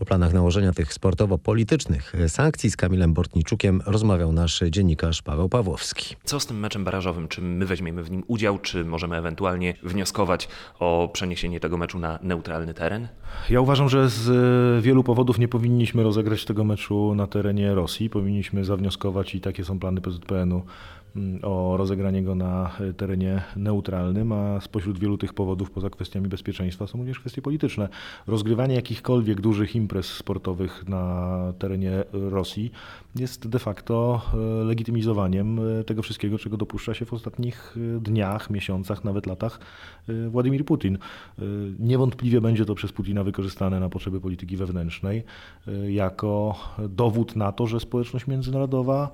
O 0.00 0.04
planach 0.04 0.32
nałożenia 0.32 0.72
tych 0.72 0.92
sportowo-politycznych 0.92 2.12
sankcji 2.28 2.70
z 2.70 2.76
Kamilem 2.76 3.14
Bortniczukiem 3.14 3.82
rozmawiał 3.86 4.32
nasz 4.32 4.62
dziennikarz 4.70 5.22
Paweł 5.22 5.48
Pawłowski. 5.48 6.16
Co 6.24 6.40
z 6.40 6.46
tym 6.46 6.60
meczem 6.60 6.84
barażowym? 6.84 7.28
Czy 7.28 7.42
my 7.42 7.67
weźmiemy 7.68 8.02
w 8.02 8.10
nim 8.10 8.24
udział, 8.26 8.58
czy 8.58 8.84
możemy 8.84 9.16
ewentualnie 9.16 9.74
wnioskować 9.82 10.48
o 10.78 11.10
przeniesienie 11.12 11.60
tego 11.60 11.76
meczu 11.76 11.98
na 11.98 12.18
neutralny 12.22 12.74
teren? 12.74 13.08
Ja 13.50 13.60
uważam, 13.60 13.88
że 13.88 14.08
z 14.08 14.28
e, 14.78 14.82
wielu 14.82 15.04
powodów 15.04 15.38
nie 15.38 15.48
powinniśmy 15.48 16.02
rozegrać 16.02 16.44
tego 16.44 16.64
meczu 16.64 17.14
na 17.14 17.26
terenie 17.26 17.74
Rosji. 17.74 18.10
Powinniśmy 18.10 18.64
zawnioskować 18.64 19.34
i 19.34 19.40
takie 19.40 19.64
są 19.64 19.78
plany 19.78 20.00
PZPN-u 20.00 20.62
o 21.42 21.76
rozegranie 21.76 22.22
go 22.22 22.34
na 22.34 22.70
e, 22.80 22.92
terenie 22.92 23.42
neutralnym, 23.56 24.32
a 24.32 24.60
spośród 24.60 24.98
wielu 24.98 25.18
tych 25.18 25.34
powodów, 25.34 25.70
poza 25.70 25.90
kwestiami 25.90 26.28
bezpieczeństwa, 26.28 26.86
są 26.86 26.98
również 26.98 27.20
kwestie 27.20 27.42
polityczne. 27.42 27.88
Rozgrywanie 28.26 28.74
jakichkolwiek 28.74 29.40
dużych 29.40 29.76
imprez 29.76 30.06
sportowych 30.06 30.88
na 30.88 31.52
terenie 31.58 32.04
Rosji 32.12 32.70
jest 33.16 33.48
de 33.48 33.58
facto 33.58 34.22
e, 34.34 34.64
legitymizowaniem 34.64 35.60
e, 35.80 35.84
tego 35.84 36.02
wszystkiego, 36.02 36.38
czego 36.38 36.56
dopuszcza 36.56 36.94
się 36.94 37.04
w 37.04 37.12
ostatnich 37.12 37.76
dniach, 38.00 38.50
miesiącach, 38.50 39.04
nawet 39.04 39.26
latach 39.26 39.60
Władimir 40.28 40.64
Putin. 40.64 40.98
Niewątpliwie 41.78 42.40
będzie 42.40 42.64
to 42.64 42.74
przez 42.74 42.92
Putina 42.92 43.24
wykorzystane 43.24 43.80
na 43.80 43.88
potrzeby 43.88 44.20
polityki 44.20 44.56
wewnętrznej 44.56 45.24
jako 45.88 46.54
dowód 46.88 47.36
na 47.36 47.52
to, 47.52 47.66
że 47.66 47.80
społeczność 47.80 48.26
międzynarodowa 48.26 49.10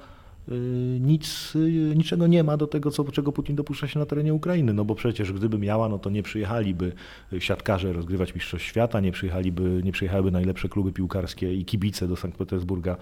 nic, 1.01 1.53
y, 1.57 1.95
niczego 1.97 2.27
nie 2.27 2.45
ma 2.45 2.57
do 2.57 2.67
tego, 2.67 2.91
co, 2.91 3.05
czego 3.05 3.33
Putin 3.33 3.57
dopuszcza 3.57 3.89
się 3.89 3.99
na 3.99 4.07
terenie 4.07 4.35
Ukrainy. 4.35 4.73
No 4.73 4.85
bo 4.85 4.95
przecież 4.95 5.33
gdyby 5.33 5.59
miała, 5.59 5.89
no 5.89 5.99
to 5.99 6.11
nie 6.11 6.23
przyjechaliby 6.23 6.93
siatkarze 7.39 7.93
rozgrywać 7.93 8.35
Mistrzostw 8.35 8.67
Świata, 8.69 9.01
nie, 9.01 9.13
przyjechaliby, 9.13 9.81
nie 9.85 9.93
przyjechałyby 9.93 10.31
najlepsze 10.31 10.69
kluby 10.69 10.93
piłkarskie 10.93 11.55
i 11.55 11.65
kibice 11.65 12.09
do 12.09 12.17
Sankt 12.17 12.39
Petersburga 12.39 12.97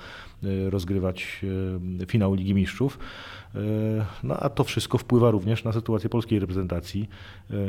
y, 0.44 0.70
rozgrywać 0.70 1.40
finał 2.06 2.34
Ligi 2.34 2.54
Mistrzów. 2.54 2.98
No 4.22 4.36
a 4.36 4.48
to 4.48 4.64
wszystko 4.64 4.98
wpływa 4.98 5.30
również 5.30 5.64
na 5.64 5.72
sytuację 5.72 6.10
polskiej 6.10 6.38
reprezentacji, 6.38 7.08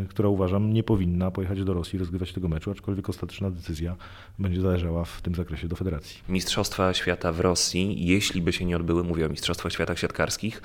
która 0.10 0.30
uważam 0.30 0.74
nie 0.74 0.84
powinna 0.84 1.32
pojechać 1.32 1.64
do 1.64 1.74
Rosji 1.74 2.00
rozgrywać 2.00 2.34
tego 2.34 2.48
meczu, 2.48 2.72
aczkolwiek 2.72 3.10
ostateczna 3.10 3.52
decyzja 3.52 3.96
będzie 4.40 4.62
zależała 4.62 5.06
w 5.06 5.22
tym 5.22 5.36
zakresie 5.36 5.68
do 5.68 5.76
federacji. 5.76 6.22
Mistrzostwa 6.30 6.94
Świata 6.94 7.32
w 7.32 7.40
Rosji, 7.40 8.06
jeśli 8.06 8.42
by 8.42 8.54
się 8.54 8.66
nie 8.66 8.76
odbyły, 8.76 9.04
mówię 9.04 9.26
o 9.26 9.30
Mistrzostwach 9.30 9.63
Mistrzostwach 9.64 9.74
Świata 9.74 9.96
Siatkarskich. 9.96 10.62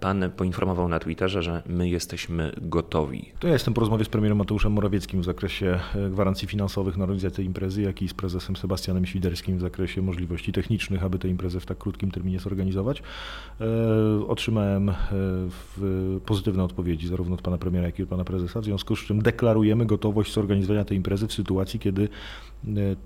Pan 0.00 0.30
poinformował 0.36 0.88
na 0.88 0.98
Twitterze, 0.98 1.42
że 1.42 1.62
my 1.66 1.88
jesteśmy 1.88 2.52
gotowi. 2.62 3.32
To 3.38 3.46
ja 3.46 3.52
jestem 3.52 3.74
po 3.74 3.80
rozmowie 3.80 4.04
z 4.04 4.08
premierem 4.08 4.38
Mateuszem 4.38 4.72
Morawieckim 4.72 5.20
w 5.20 5.24
zakresie 5.24 5.78
e, 5.94 6.10
gwarancji 6.10 6.48
finansowych 6.48 6.96
na 6.96 7.04
organizację 7.04 7.44
imprezy, 7.44 7.82
jak 7.82 8.02
i 8.02 8.08
z 8.08 8.14
prezesem 8.14 8.56
Sebastianem 8.56 9.06
Świderskim 9.06 9.58
w 9.58 9.60
zakresie 9.60 10.02
możliwości 10.02 10.52
technicznych, 10.52 11.04
aby 11.04 11.18
tę 11.18 11.28
imprezę 11.28 11.60
w 11.60 11.66
tak 11.66 11.78
krótkim 11.78 12.10
terminie 12.10 12.40
zorganizować. 12.40 13.02
E, 13.60 14.26
otrzymałem 14.26 14.88
e, 14.88 14.94
pozytywne 16.26 16.64
odpowiedzi 16.64 17.08
zarówno 17.08 17.34
od 17.34 17.42
pana 17.42 17.58
premiera, 17.58 17.86
jak 17.86 17.98
i 17.98 18.02
od 18.02 18.08
pana 18.08 18.24
prezesa, 18.24 18.60
w 18.60 18.64
związku 18.64 18.96
z 18.96 19.00
czym 19.00 19.22
deklarujemy 19.22 19.86
gotowość 19.86 20.32
zorganizowania 20.32 20.84
tej 20.84 20.96
imprezy 20.96 21.26
w 21.26 21.32
sytuacji, 21.32 21.80
kiedy 21.80 22.08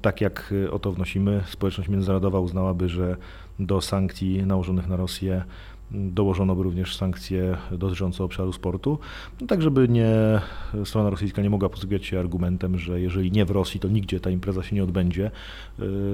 tak 0.03 0.21
jak 0.21 0.55
o 0.71 0.79
to 0.79 0.93
wnosimy, 0.93 1.43
społeczność 1.47 1.91
międzynarodowa 1.91 2.41
uznałaby, 2.41 2.89
że 2.89 3.17
do 3.59 3.81
sankcji 3.81 4.47
nałożonych 4.47 4.89
na 4.89 4.97
Rosję 4.97 5.24
year. 5.25 5.45
Dołożono 5.95 6.57
by 6.57 6.63
również 6.63 6.97
sankcje 6.97 7.57
dotyczące 7.73 8.25
obszaru 8.25 8.53
sportu, 8.53 8.99
no 9.41 9.47
tak 9.47 9.63
żeby 9.63 9.89
nie, 9.89 10.41
strona 10.85 11.11
rosyjska 11.11 11.43
nie 11.43 11.51
mogła 11.51 11.69
posługiwać 11.69 12.07
się 12.07 12.21
argumentem, 12.21 12.79
że 12.79 13.01
jeżeli 13.01 13.33
nie 13.33 13.45
w 13.45 13.51
Rosji, 13.51 13.81
to 13.81 13.89
nigdzie 13.89 14.21
ta 14.21 14.31
impreza 14.31 14.63
się 14.63 14.77
nie 14.77 14.85
odbędzie. 14.85 15.31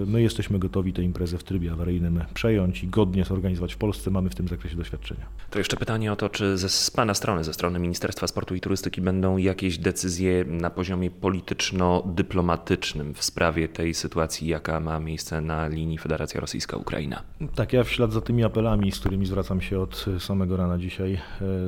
My 0.07 0.23
jesteśmy 0.23 0.59
gotowi 0.59 0.93
tę 0.93 1.03
imprezę 1.03 1.39
w 1.39 1.45
trybie 1.45 1.73
awaryjnym 1.73 2.25
przejąć 2.35 2.85
i 2.85 2.89
godnie 2.89 3.25
zorganizować 3.25 3.75
w 3.75 3.77
Polsce. 3.77 4.11
Mamy 4.11 4.31
w 4.31 4.35
tym 4.35 4.49
zakresie 4.49 4.77
doświadczenia. 4.77 5.27
To 5.51 5.59
jeszcze 5.59 5.77
pytanie 5.77 6.13
o 6.13 6.17
to, 6.17 6.29
czy 6.29 6.59
ze, 6.59 6.69
z 6.69 6.91
Pana 6.91 7.15
strony, 7.15 7.45
ze 7.45 7.53
strony 7.53 7.79
Ministerstwa 7.79 8.27
Sportu 8.27 8.55
i 8.55 8.61
Turystyki 8.61 9.01
będą 9.01 9.37
jakieś 9.37 9.79
decyzje 9.79 10.45
na 10.45 10.71
poziomie 10.71 11.11
polityczno-dyplomatycznym 11.11 13.15
w 13.15 13.25
sprawie 13.25 13.69
tej 13.69 13.95
sytuacji, 13.95 14.49
jaka 14.49 14.81
ma 14.81 15.01
miejsce 15.01 15.41
na 15.41 15.69
linii 15.69 15.99
Federacja 15.99 16.41
Rosyjska-Ukraina? 16.41 17.23
Tak, 17.55 17.73
ja 17.73 17.85
w 17.85 17.91
ślad 17.91 18.13
za 18.13 18.21
tymi 18.21 18.45
apelami, 18.45 18.93
z 18.93 19.01
którymi 19.01 19.27
zwracam 19.27 19.61
się 19.61 19.70
się 19.71 19.81
od 19.81 20.07
samego 20.19 20.57
rana 20.57 20.79
dzisiaj 20.79 21.19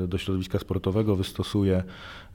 e, 0.05 0.07
do 0.07 0.19
środowiska 0.19 0.59
sportowego. 0.59 1.17
Wystosuję 1.17 1.83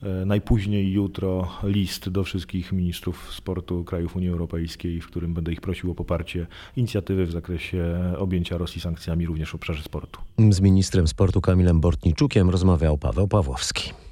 e, 0.03 0.25
najpóźniej 0.25 0.91
jutro 0.91 1.47
list 1.63 2.09
do 2.09 2.23
wszystkich 2.23 2.71
ministrów 2.71 3.33
sportu 3.33 3.83
krajów 3.83 4.15
Unii 4.15 4.29
Europejskiej, 4.29 5.01
w 5.01 5.07
którym 5.07 5.33
będę 5.33 5.51
ich 5.51 5.61
prosił 5.61 5.91
o 5.91 5.95
poparcie 5.95 6.47
inicjatywy 6.77 7.25
w 7.25 7.31
zakresie 7.31 8.13
objęcia 8.17 8.57
Rosji 8.57 8.81
sankcjami 8.81 9.25
również 9.25 9.51
w 9.51 9.55
obszarze 9.55 9.83
sportu. 9.83 10.21
Z 10.49 10.59
ministrem 10.59 11.07
sportu 11.07 11.41
Kamilem 11.41 11.79
Bortniczukiem 11.79 12.49
rozmawiał 12.49 12.97
Paweł 12.97 13.27
Pawłowski. 13.27 14.06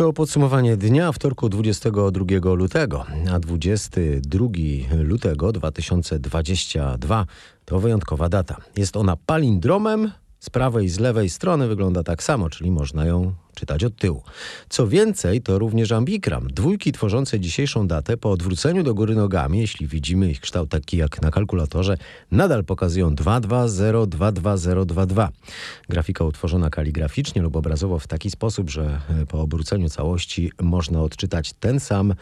To 0.00 0.12
podsumowanie 0.12 0.76
dnia 0.76 1.12
wtorku 1.12 1.48
22 1.48 2.54
lutego, 2.54 3.06
a 3.32 3.38
22 3.38 4.46
lutego 5.02 5.52
2022 5.52 7.26
to 7.64 7.80
wyjątkowa 7.80 8.28
data. 8.28 8.56
Jest 8.76 8.96
ona 8.96 9.16
palindromem, 9.16 10.12
z 10.40 10.50
prawej 10.50 10.86
i 10.86 10.88
z 10.88 10.98
lewej 10.98 11.30
strony 11.30 11.68
wygląda 11.68 12.02
tak 12.02 12.22
samo, 12.22 12.50
czyli 12.50 12.70
można 12.70 13.04
ją 13.04 13.34
czytać 13.54 13.84
od 13.84 13.96
tyłu. 13.96 14.22
Co 14.68 14.88
więcej, 14.88 15.42
to 15.42 15.58
również 15.58 15.92
ambikram. 15.92 16.48
Dwójki 16.48 16.92
tworzące 16.92 17.40
dzisiejszą 17.40 17.86
datę 17.86 18.16
po 18.16 18.30
odwróceniu 18.30 18.82
do 18.82 18.94
góry 18.94 19.14
nogami, 19.14 19.58
jeśli 19.58 19.86
widzimy 19.86 20.30
ich 20.30 20.40
kształt 20.40 20.70
taki 20.70 20.96
jak 20.96 21.22
na 21.22 21.30
kalkulatorze, 21.30 21.96
nadal 22.30 22.64
pokazują 22.64 23.14
2202222. 23.14 25.28
Grafika 25.88 26.24
utworzona 26.24 26.70
kaligraficznie 26.70 27.42
lub 27.42 27.56
obrazowo 27.56 27.98
w 27.98 28.06
taki 28.06 28.30
sposób, 28.30 28.70
że 28.70 29.00
po 29.28 29.40
obróceniu 29.40 29.88
całości 29.88 30.52
można 30.60 31.02
odczytać 31.02 31.52
ten 31.52 31.80
sam 31.80 32.14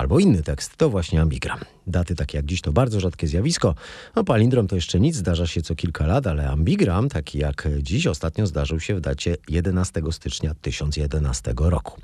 albo 0.00 0.18
inny 0.18 0.42
tekst, 0.42 0.76
to 0.76 0.90
właśnie 0.90 1.20
ambigram. 1.20 1.58
Daty 1.86 2.14
takie 2.14 2.38
jak 2.38 2.46
dziś 2.46 2.60
to 2.60 2.72
bardzo 2.72 3.00
rzadkie 3.00 3.26
zjawisko. 3.26 3.74
No 4.16 4.24
palindrom 4.24 4.68
to 4.68 4.74
jeszcze 4.74 5.00
nic, 5.00 5.16
zdarza 5.16 5.46
się 5.46 5.62
co 5.62 5.74
kilka 5.74 6.06
lat, 6.06 6.26
ale 6.26 6.50
ambigram, 6.50 7.08
taki 7.08 7.38
jak 7.38 7.68
dziś, 7.82 8.06
ostatnio 8.06 8.46
zdarzył 8.46 8.80
się 8.80 8.94
w 8.94 9.00
dacie 9.00 9.36
11 9.48 10.02
stycznia 10.10 10.54
2011 10.54 11.54
roku. 11.56 12.00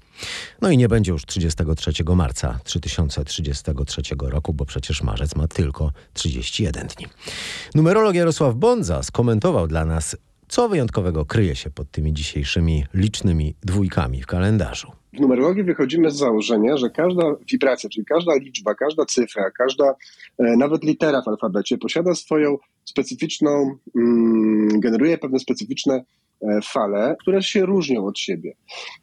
No 0.63 0.71
i 0.71 0.77
nie 0.77 0.89
będzie 0.89 1.13
już 1.13 1.27
33 1.27 1.93
marca 2.17 2.61
3033 2.65 4.03
roku, 4.21 4.55
bo 4.55 4.65
przecież 4.65 5.03
marzec 5.03 5.37
ma 5.37 5.49
tylko 5.49 5.93
31 6.13 6.87
dni. 6.87 7.07
Numerolog 7.75 8.15
Jarosław 8.15 8.55
Bondza 8.55 9.03
skomentował 9.03 9.67
dla 9.67 9.85
nas, 9.85 10.17
co 10.49 10.69
wyjątkowego 10.69 11.25
kryje 11.25 11.57
się 11.57 11.71
pod 11.71 11.91
tymi 11.91 12.13
dzisiejszymi 12.13 12.85
licznymi 12.95 13.55
dwójkami 13.63 14.23
w 14.23 14.27
kalendarzu. 14.27 14.93
W 15.17 15.21
numerologii 15.21 15.65
wychodzimy 15.65 16.11
z 16.11 16.17
założenia, 16.17 16.77
że 16.77 16.91
każda 16.91 17.23
wibracja, 17.53 17.91
czyli 17.91 18.07
każda 18.07 18.35
liczba, 18.35 18.75
każda 18.75 19.05
cyfra, 19.05 19.51
każda 19.51 19.95
e, 20.39 20.57
nawet 20.57 20.85
litera 20.85 21.23
w 21.23 21.29
alfabecie 21.29 21.79
posiada 21.79 22.15
swoją 22.15 22.57
specyficzną, 22.85 23.77
mm, 23.97 24.81
generuje 24.81 25.19
pewne 25.19 25.39
specyficzne 25.39 25.95
e, 26.43 26.61
fale, 26.65 27.17
które 27.21 27.43
się 27.43 27.67
różnią 27.67 28.07
od 28.07 28.19
siebie. 28.19 28.57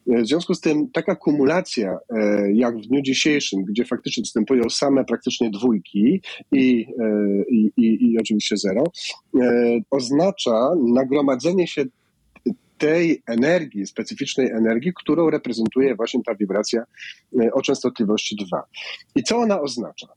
E, 0.10 0.22
w 0.22 0.28
związku 0.28 0.54
z 0.54 0.62
tym 0.62 0.92
taka 0.92 1.16
kumulacja, 1.16 1.98
jak 2.54 2.78
w 2.78 2.88
dniu 2.88 3.02
dzisiejszym, 3.02 3.64
gdzie 3.64 3.86
faktycznie 3.86 4.22
występują 4.22 4.70
same 4.70 5.06
praktycznie 5.06 5.50
dwójki 5.50 6.22
i, 6.52 6.86
i, 7.50 7.72
i, 7.78 8.12
i 8.12 8.18
oczywiście 8.20 8.58
zero, 8.58 8.84
oznacza 9.92 10.70
nagromadzenie 10.94 11.68
się 11.68 11.86
tej 12.78 13.24
energii, 13.28 13.88
specyficznej 13.88 14.52
energii, 14.52 14.94
którą 14.96 15.30
reprezentuje 15.30 15.96
właśnie 15.96 16.24
ta 16.26 16.36
wibracja 16.36 16.84
o 17.54 17.62
częstotliwości 17.62 18.36
2. 18.36 18.64
I 19.16 19.24
co 19.24 19.38
ona 19.38 19.62
oznacza? 19.62 20.08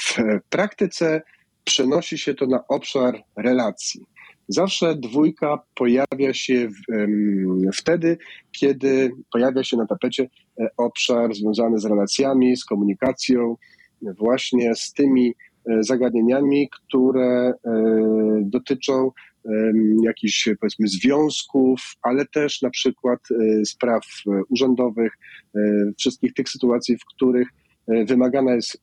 W 0.00 0.16
praktyce 0.50 1.22
przenosi 1.64 2.18
się 2.18 2.34
to 2.34 2.46
na 2.46 2.66
obszar 2.68 3.24
relacji. 3.36 4.06
Zawsze 4.48 4.94
dwójka 4.94 5.58
pojawia 5.74 6.34
się 6.34 6.68
w, 6.68 6.74
wtedy, 7.74 8.18
kiedy 8.52 9.10
pojawia 9.32 9.64
się 9.64 9.76
na 9.76 9.86
tapecie 9.86 10.22
e, 10.60 10.68
obszar 10.76 11.34
związany 11.34 11.78
z 11.78 11.84
relacjami, 11.84 12.56
z 12.56 12.64
komunikacją, 12.64 13.56
właśnie 14.02 14.74
z 14.74 14.92
tymi 14.92 15.34
e, 15.68 15.82
zagadnieniami, 15.82 16.68
które 16.70 17.48
e, 17.48 17.54
dotyczą 18.42 19.10
jakichś 20.02 20.48
powiedzmy 20.60 20.88
związków, 20.88 21.80
ale 22.02 22.26
też 22.26 22.62
na 22.62 22.70
przykład 22.70 23.20
spraw 23.64 24.02
urzędowych, 24.48 25.12
wszystkich 25.98 26.34
tych 26.34 26.48
sytuacji, 26.48 26.96
w 26.96 27.04
których 27.04 27.48
E, 27.90 28.04
wymagana 28.04 28.54
jest 28.54 28.78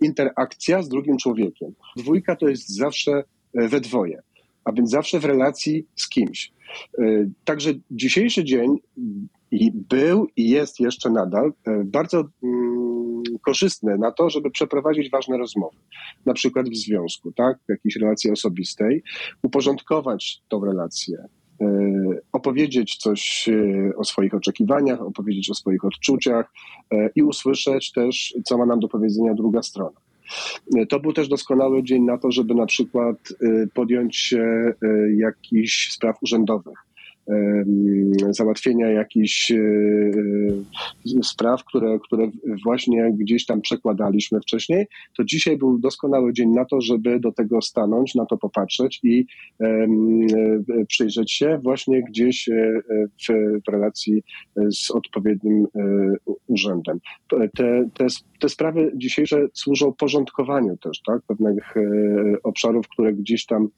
interakcja 0.00 0.82
z 0.82 0.88
drugim 0.88 1.16
człowiekiem. 1.16 1.74
Dwójka 1.96 2.36
to 2.36 2.48
jest 2.48 2.68
zawsze 2.68 3.24
e, 3.54 3.68
we 3.68 3.80
dwoje, 3.80 4.22
a 4.64 4.72
więc 4.72 4.90
zawsze 4.90 5.20
w 5.20 5.24
relacji 5.24 5.86
z 5.96 6.08
kimś. 6.08 6.52
E, 6.98 7.02
także 7.44 7.70
dzisiejszy 7.90 8.44
dzień 8.44 8.76
i 9.50 9.72
był 9.72 10.26
i 10.36 10.50
jest 10.50 10.80
jeszcze 10.80 11.10
nadal 11.10 11.52
bardzo 11.84 12.24
korzystny 13.44 13.98
na 13.98 14.12
to, 14.12 14.30
żeby 14.30 14.50
przeprowadzić 14.50 15.10
ważne 15.10 15.38
rozmowy, 15.38 15.76
na 16.26 16.34
przykład 16.34 16.68
w 16.68 16.76
związku, 16.76 17.32
tak, 17.32 17.58
w 17.66 17.68
jakiejś 17.68 17.96
relacji 17.96 18.30
osobistej, 18.30 19.02
uporządkować 19.42 20.42
tą 20.48 20.64
relację, 20.64 21.28
E, 21.62 22.20
opowiedzieć 22.32 22.96
coś 22.96 23.48
e, 23.48 23.96
o 23.96 24.04
swoich 24.04 24.34
oczekiwaniach, 24.34 25.00
opowiedzieć 25.00 25.50
o 25.50 25.54
swoich 25.54 25.84
odczuciach 25.84 26.52
e, 26.90 27.10
i 27.16 27.22
usłyszeć 27.22 27.92
też, 27.92 28.34
co 28.44 28.58
ma 28.58 28.66
nam 28.66 28.80
do 28.80 28.88
powiedzenia 28.88 29.34
druga 29.34 29.62
strona. 29.62 30.00
To 30.88 31.00
był 31.00 31.12
też 31.12 31.28
doskonały 31.28 31.82
dzień 31.82 32.02
na 32.02 32.18
to, 32.18 32.30
żeby 32.30 32.54
na 32.54 32.66
przykład 32.66 33.16
podjąć 33.74 34.16
się 34.16 34.72
jakichś 35.16 35.90
spraw 35.92 36.22
urzędowych 36.22 36.78
załatwienia 38.30 38.90
jakichś 38.90 39.50
e, 39.50 39.56
e, 41.18 41.22
spraw, 41.22 41.64
które, 41.64 41.98
które 42.04 42.30
właśnie 42.64 43.12
gdzieś 43.18 43.46
tam 43.46 43.60
przekładaliśmy 43.60 44.40
wcześniej, 44.40 44.86
to 45.16 45.24
dzisiaj 45.24 45.56
był 45.56 45.78
doskonały 45.78 46.32
dzień 46.32 46.50
na 46.50 46.64
to, 46.64 46.80
żeby 46.80 47.20
do 47.20 47.32
tego 47.32 47.62
stanąć, 47.62 48.14
na 48.14 48.26
to 48.26 48.36
popatrzeć 48.36 49.00
i 49.02 49.26
e, 49.60 49.86
przyjrzeć 50.88 51.32
się 51.32 51.60
właśnie 51.62 52.02
gdzieś 52.02 52.50
w 53.28 53.70
relacji 53.70 54.22
z 54.70 54.90
odpowiednim 54.90 55.66
urzędem. 56.46 56.98
Te, 57.56 57.88
te, 57.94 58.06
te 58.40 58.48
sprawy 58.48 58.92
dzisiejsze 58.96 59.48
służą 59.52 59.92
porządkowaniu 59.92 60.76
też 60.76 61.02
tak, 61.06 61.22
pewnych 61.22 61.74
obszarów, 62.42 62.88
które 62.88 63.12
gdzieś 63.12 63.46
tam 63.46 63.68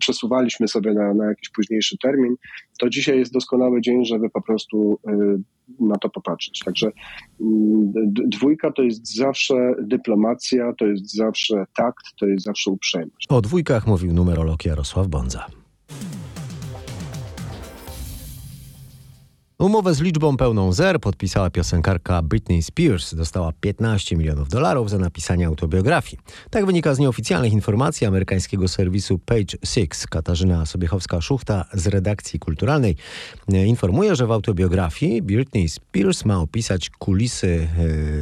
przesuwaliśmy 0.00 0.68
sobie 0.68 0.94
na, 0.94 1.14
na 1.14 1.26
jakiś 1.26 1.48
późniejszy 1.48 1.81
późniejszy 1.82 1.98
termin, 1.98 2.36
to 2.78 2.88
dzisiaj 2.88 3.18
jest 3.18 3.32
doskonały 3.32 3.80
dzień, 3.80 4.04
żeby 4.04 4.30
po 4.30 4.42
prostu 4.42 4.98
y, 5.08 5.84
na 5.84 5.96
to 5.96 6.08
popatrzeć. 6.08 6.62
Także 6.64 6.90
mm, 7.40 7.92
dwójka 8.28 8.72
to 8.72 8.82
jest 8.82 9.16
zawsze 9.16 9.74
dyplomacja, 9.82 10.72
to 10.78 10.86
jest 10.86 11.14
zawsze 11.14 11.64
takt, 11.76 12.04
to 12.20 12.26
jest 12.26 12.44
zawsze 12.44 12.70
uprzejmość. 12.70 13.26
O 13.28 13.40
dwójkach 13.40 13.86
mówił 13.86 14.12
numerolog 14.12 14.64
Jarosław 14.64 15.08
Bonza. 15.08 15.46
Umowę 19.62 19.94
z 19.94 20.00
liczbą 20.00 20.36
pełną 20.36 20.72
zer 20.72 21.00
podpisała 21.00 21.50
piosenkarka 21.50 22.22
Britney 22.22 22.62
Spears. 22.62 23.14
Dostała 23.14 23.52
15 23.60 24.16
milionów 24.16 24.48
dolarów 24.48 24.90
za 24.90 24.98
napisanie 24.98 25.46
autobiografii. 25.46 26.22
Tak 26.50 26.66
wynika 26.66 26.94
z 26.94 26.98
nieoficjalnych 26.98 27.52
informacji 27.52 28.06
amerykańskiego 28.06 28.68
serwisu 28.68 29.18
Page 29.18 29.56
Six. 29.64 30.06
Katarzyna 30.06 30.64
Sobiechowska-Szuchta 30.64 31.64
z 31.72 31.86
redakcji 31.86 32.38
kulturalnej 32.38 32.96
e, 33.52 33.66
informuje, 33.66 34.16
że 34.16 34.26
w 34.26 34.32
autobiografii 34.32 35.22
Britney 35.22 35.68
Spears 35.68 36.24
ma 36.24 36.40
opisać 36.40 36.90
kulisy 36.90 37.68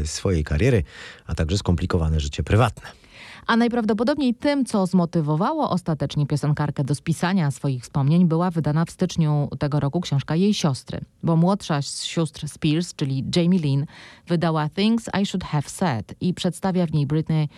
e, 0.02 0.06
swojej 0.06 0.44
kariery, 0.44 0.82
a 1.26 1.34
także 1.34 1.58
skomplikowane 1.58 2.20
życie 2.20 2.42
prywatne. 2.42 2.99
A 3.46 3.56
najprawdopodobniej 3.56 4.34
tym, 4.34 4.64
co 4.64 4.86
zmotywowało 4.86 5.70
ostatecznie 5.70 6.26
piosenkarkę 6.26 6.84
do 6.84 6.94
spisania 6.94 7.50
swoich 7.50 7.82
wspomnień, 7.82 8.26
była 8.26 8.50
wydana 8.50 8.84
w 8.84 8.90
styczniu 8.90 9.48
tego 9.58 9.80
roku 9.80 10.00
książka 10.00 10.36
jej 10.36 10.54
siostry. 10.54 11.00
Bo 11.22 11.36
młodsza 11.36 11.82
z 11.82 12.02
sióstr 12.02 12.48
Spears, 12.48 12.94
czyli 12.94 13.24
Jamie 13.36 13.58
Lynn, 13.58 13.86
wydała 14.26 14.68
Things 14.68 15.10
I 15.22 15.26
Should 15.26 15.44
Have 15.44 15.68
Said 15.68 16.14
i 16.20 16.34
przedstawia 16.34 16.86
w 16.86 16.92
niej 16.92 17.06
Britney 17.06 17.48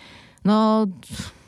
no 0.45 0.87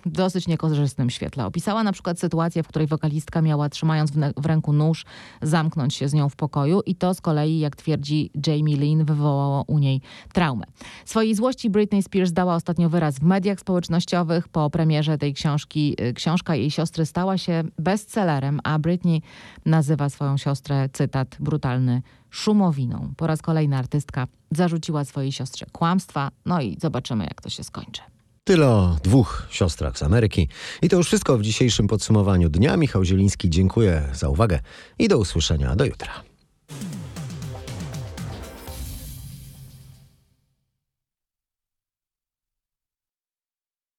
w 0.06 0.12
dosyć 0.12 0.48
niekorzystnym 0.48 1.10
świetle. 1.10 1.46
Opisała 1.46 1.84
na 1.84 1.92
przykład 1.92 2.20
sytuację, 2.20 2.64
w 2.64 2.68
której 2.68 2.88
wokalistka 2.88 3.42
miała 3.42 3.70
trzymając 3.70 4.12
w, 4.12 4.16
w, 4.38 4.46
ręku 4.46 4.74
nóż 4.74 5.06
zamknąć 5.42 5.96
się 5.96 6.10
z 6.10 6.14
nią 6.14 6.30
w 6.30 6.36
pokoju 6.36 6.82
i 6.86 6.96
to 6.96 7.14
z 7.14 7.22
kolei, 7.22 7.60
jak 7.60 7.76
twierdzi 7.76 8.32
Jamie 8.48 8.78
Lynn, 8.78 9.06
wywołało 9.06 9.64
u 9.68 9.80
niej 9.80 10.02
traumę. 10.34 10.66
Swojej 11.06 11.36
złości 11.36 11.70
Britney 11.70 12.04
Spears 12.04 12.32
dała 12.32 12.56
ostatnio 12.56 12.90
wyraz 12.90 13.20
w 13.20 13.24
mediach 13.24 13.60
społecznościowych. 13.60 14.48
Po 14.48 14.70
premierze 14.70 15.18
tej 15.18 15.34
książki 15.34 15.96
y, 16.02 16.14
książka 16.14 16.56
jej 16.56 16.72
siostry 16.72 17.06
stała 17.06 17.38
się 17.38 17.64
bestsellerem, 17.80 18.60
a 18.64 18.80
Britney 18.80 19.22
nazywa 19.66 20.10
swoją 20.10 20.38
siostrę, 20.38 20.90
cytat, 20.94 21.38
brutalny 21.40 22.02
szumowiną. 22.30 23.14
Po 23.18 23.28
raz 23.28 23.42
kolejny 23.42 23.78
artystka 23.78 24.28
zarzuciła 24.52 25.06
swojej 25.06 25.32
siostrze 25.32 25.66
kłamstwa, 25.72 26.32
no 26.46 26.62
i 26.62 26.78
zobaczymy 26.82 27.24
jak 27.24 27.42
to 27.42 27.50
się 27.50 27.64
skończy. 27.64 28.15
Tyle 28.48 28.68
o 28.68 28.98
dwóch 29.04 29.48
siostrach 29.50 29.98
z 29.98 30.04
Ameryki. 30.04 30.48
I 30.82 30.90
to 30.90 30.98
już 30.98 31.08
wszystko 31.08 31.38
w 31.38 31.42
dzisiejszym 31.42 31.88
podsumowaniu 31.88 32.50
dnia. 32.50 32.78
Michał 32.78 33.04
Zieliński 33.04 33.50
dziękuję 33.50 34.10
za 34.14 34.30
uwagę 34.30 34.60
i 35.00 35.08
do 35.08 35.18
usłyszenia 35.18 35.76
do 35.76 35.86
jutra. 35.86 36.12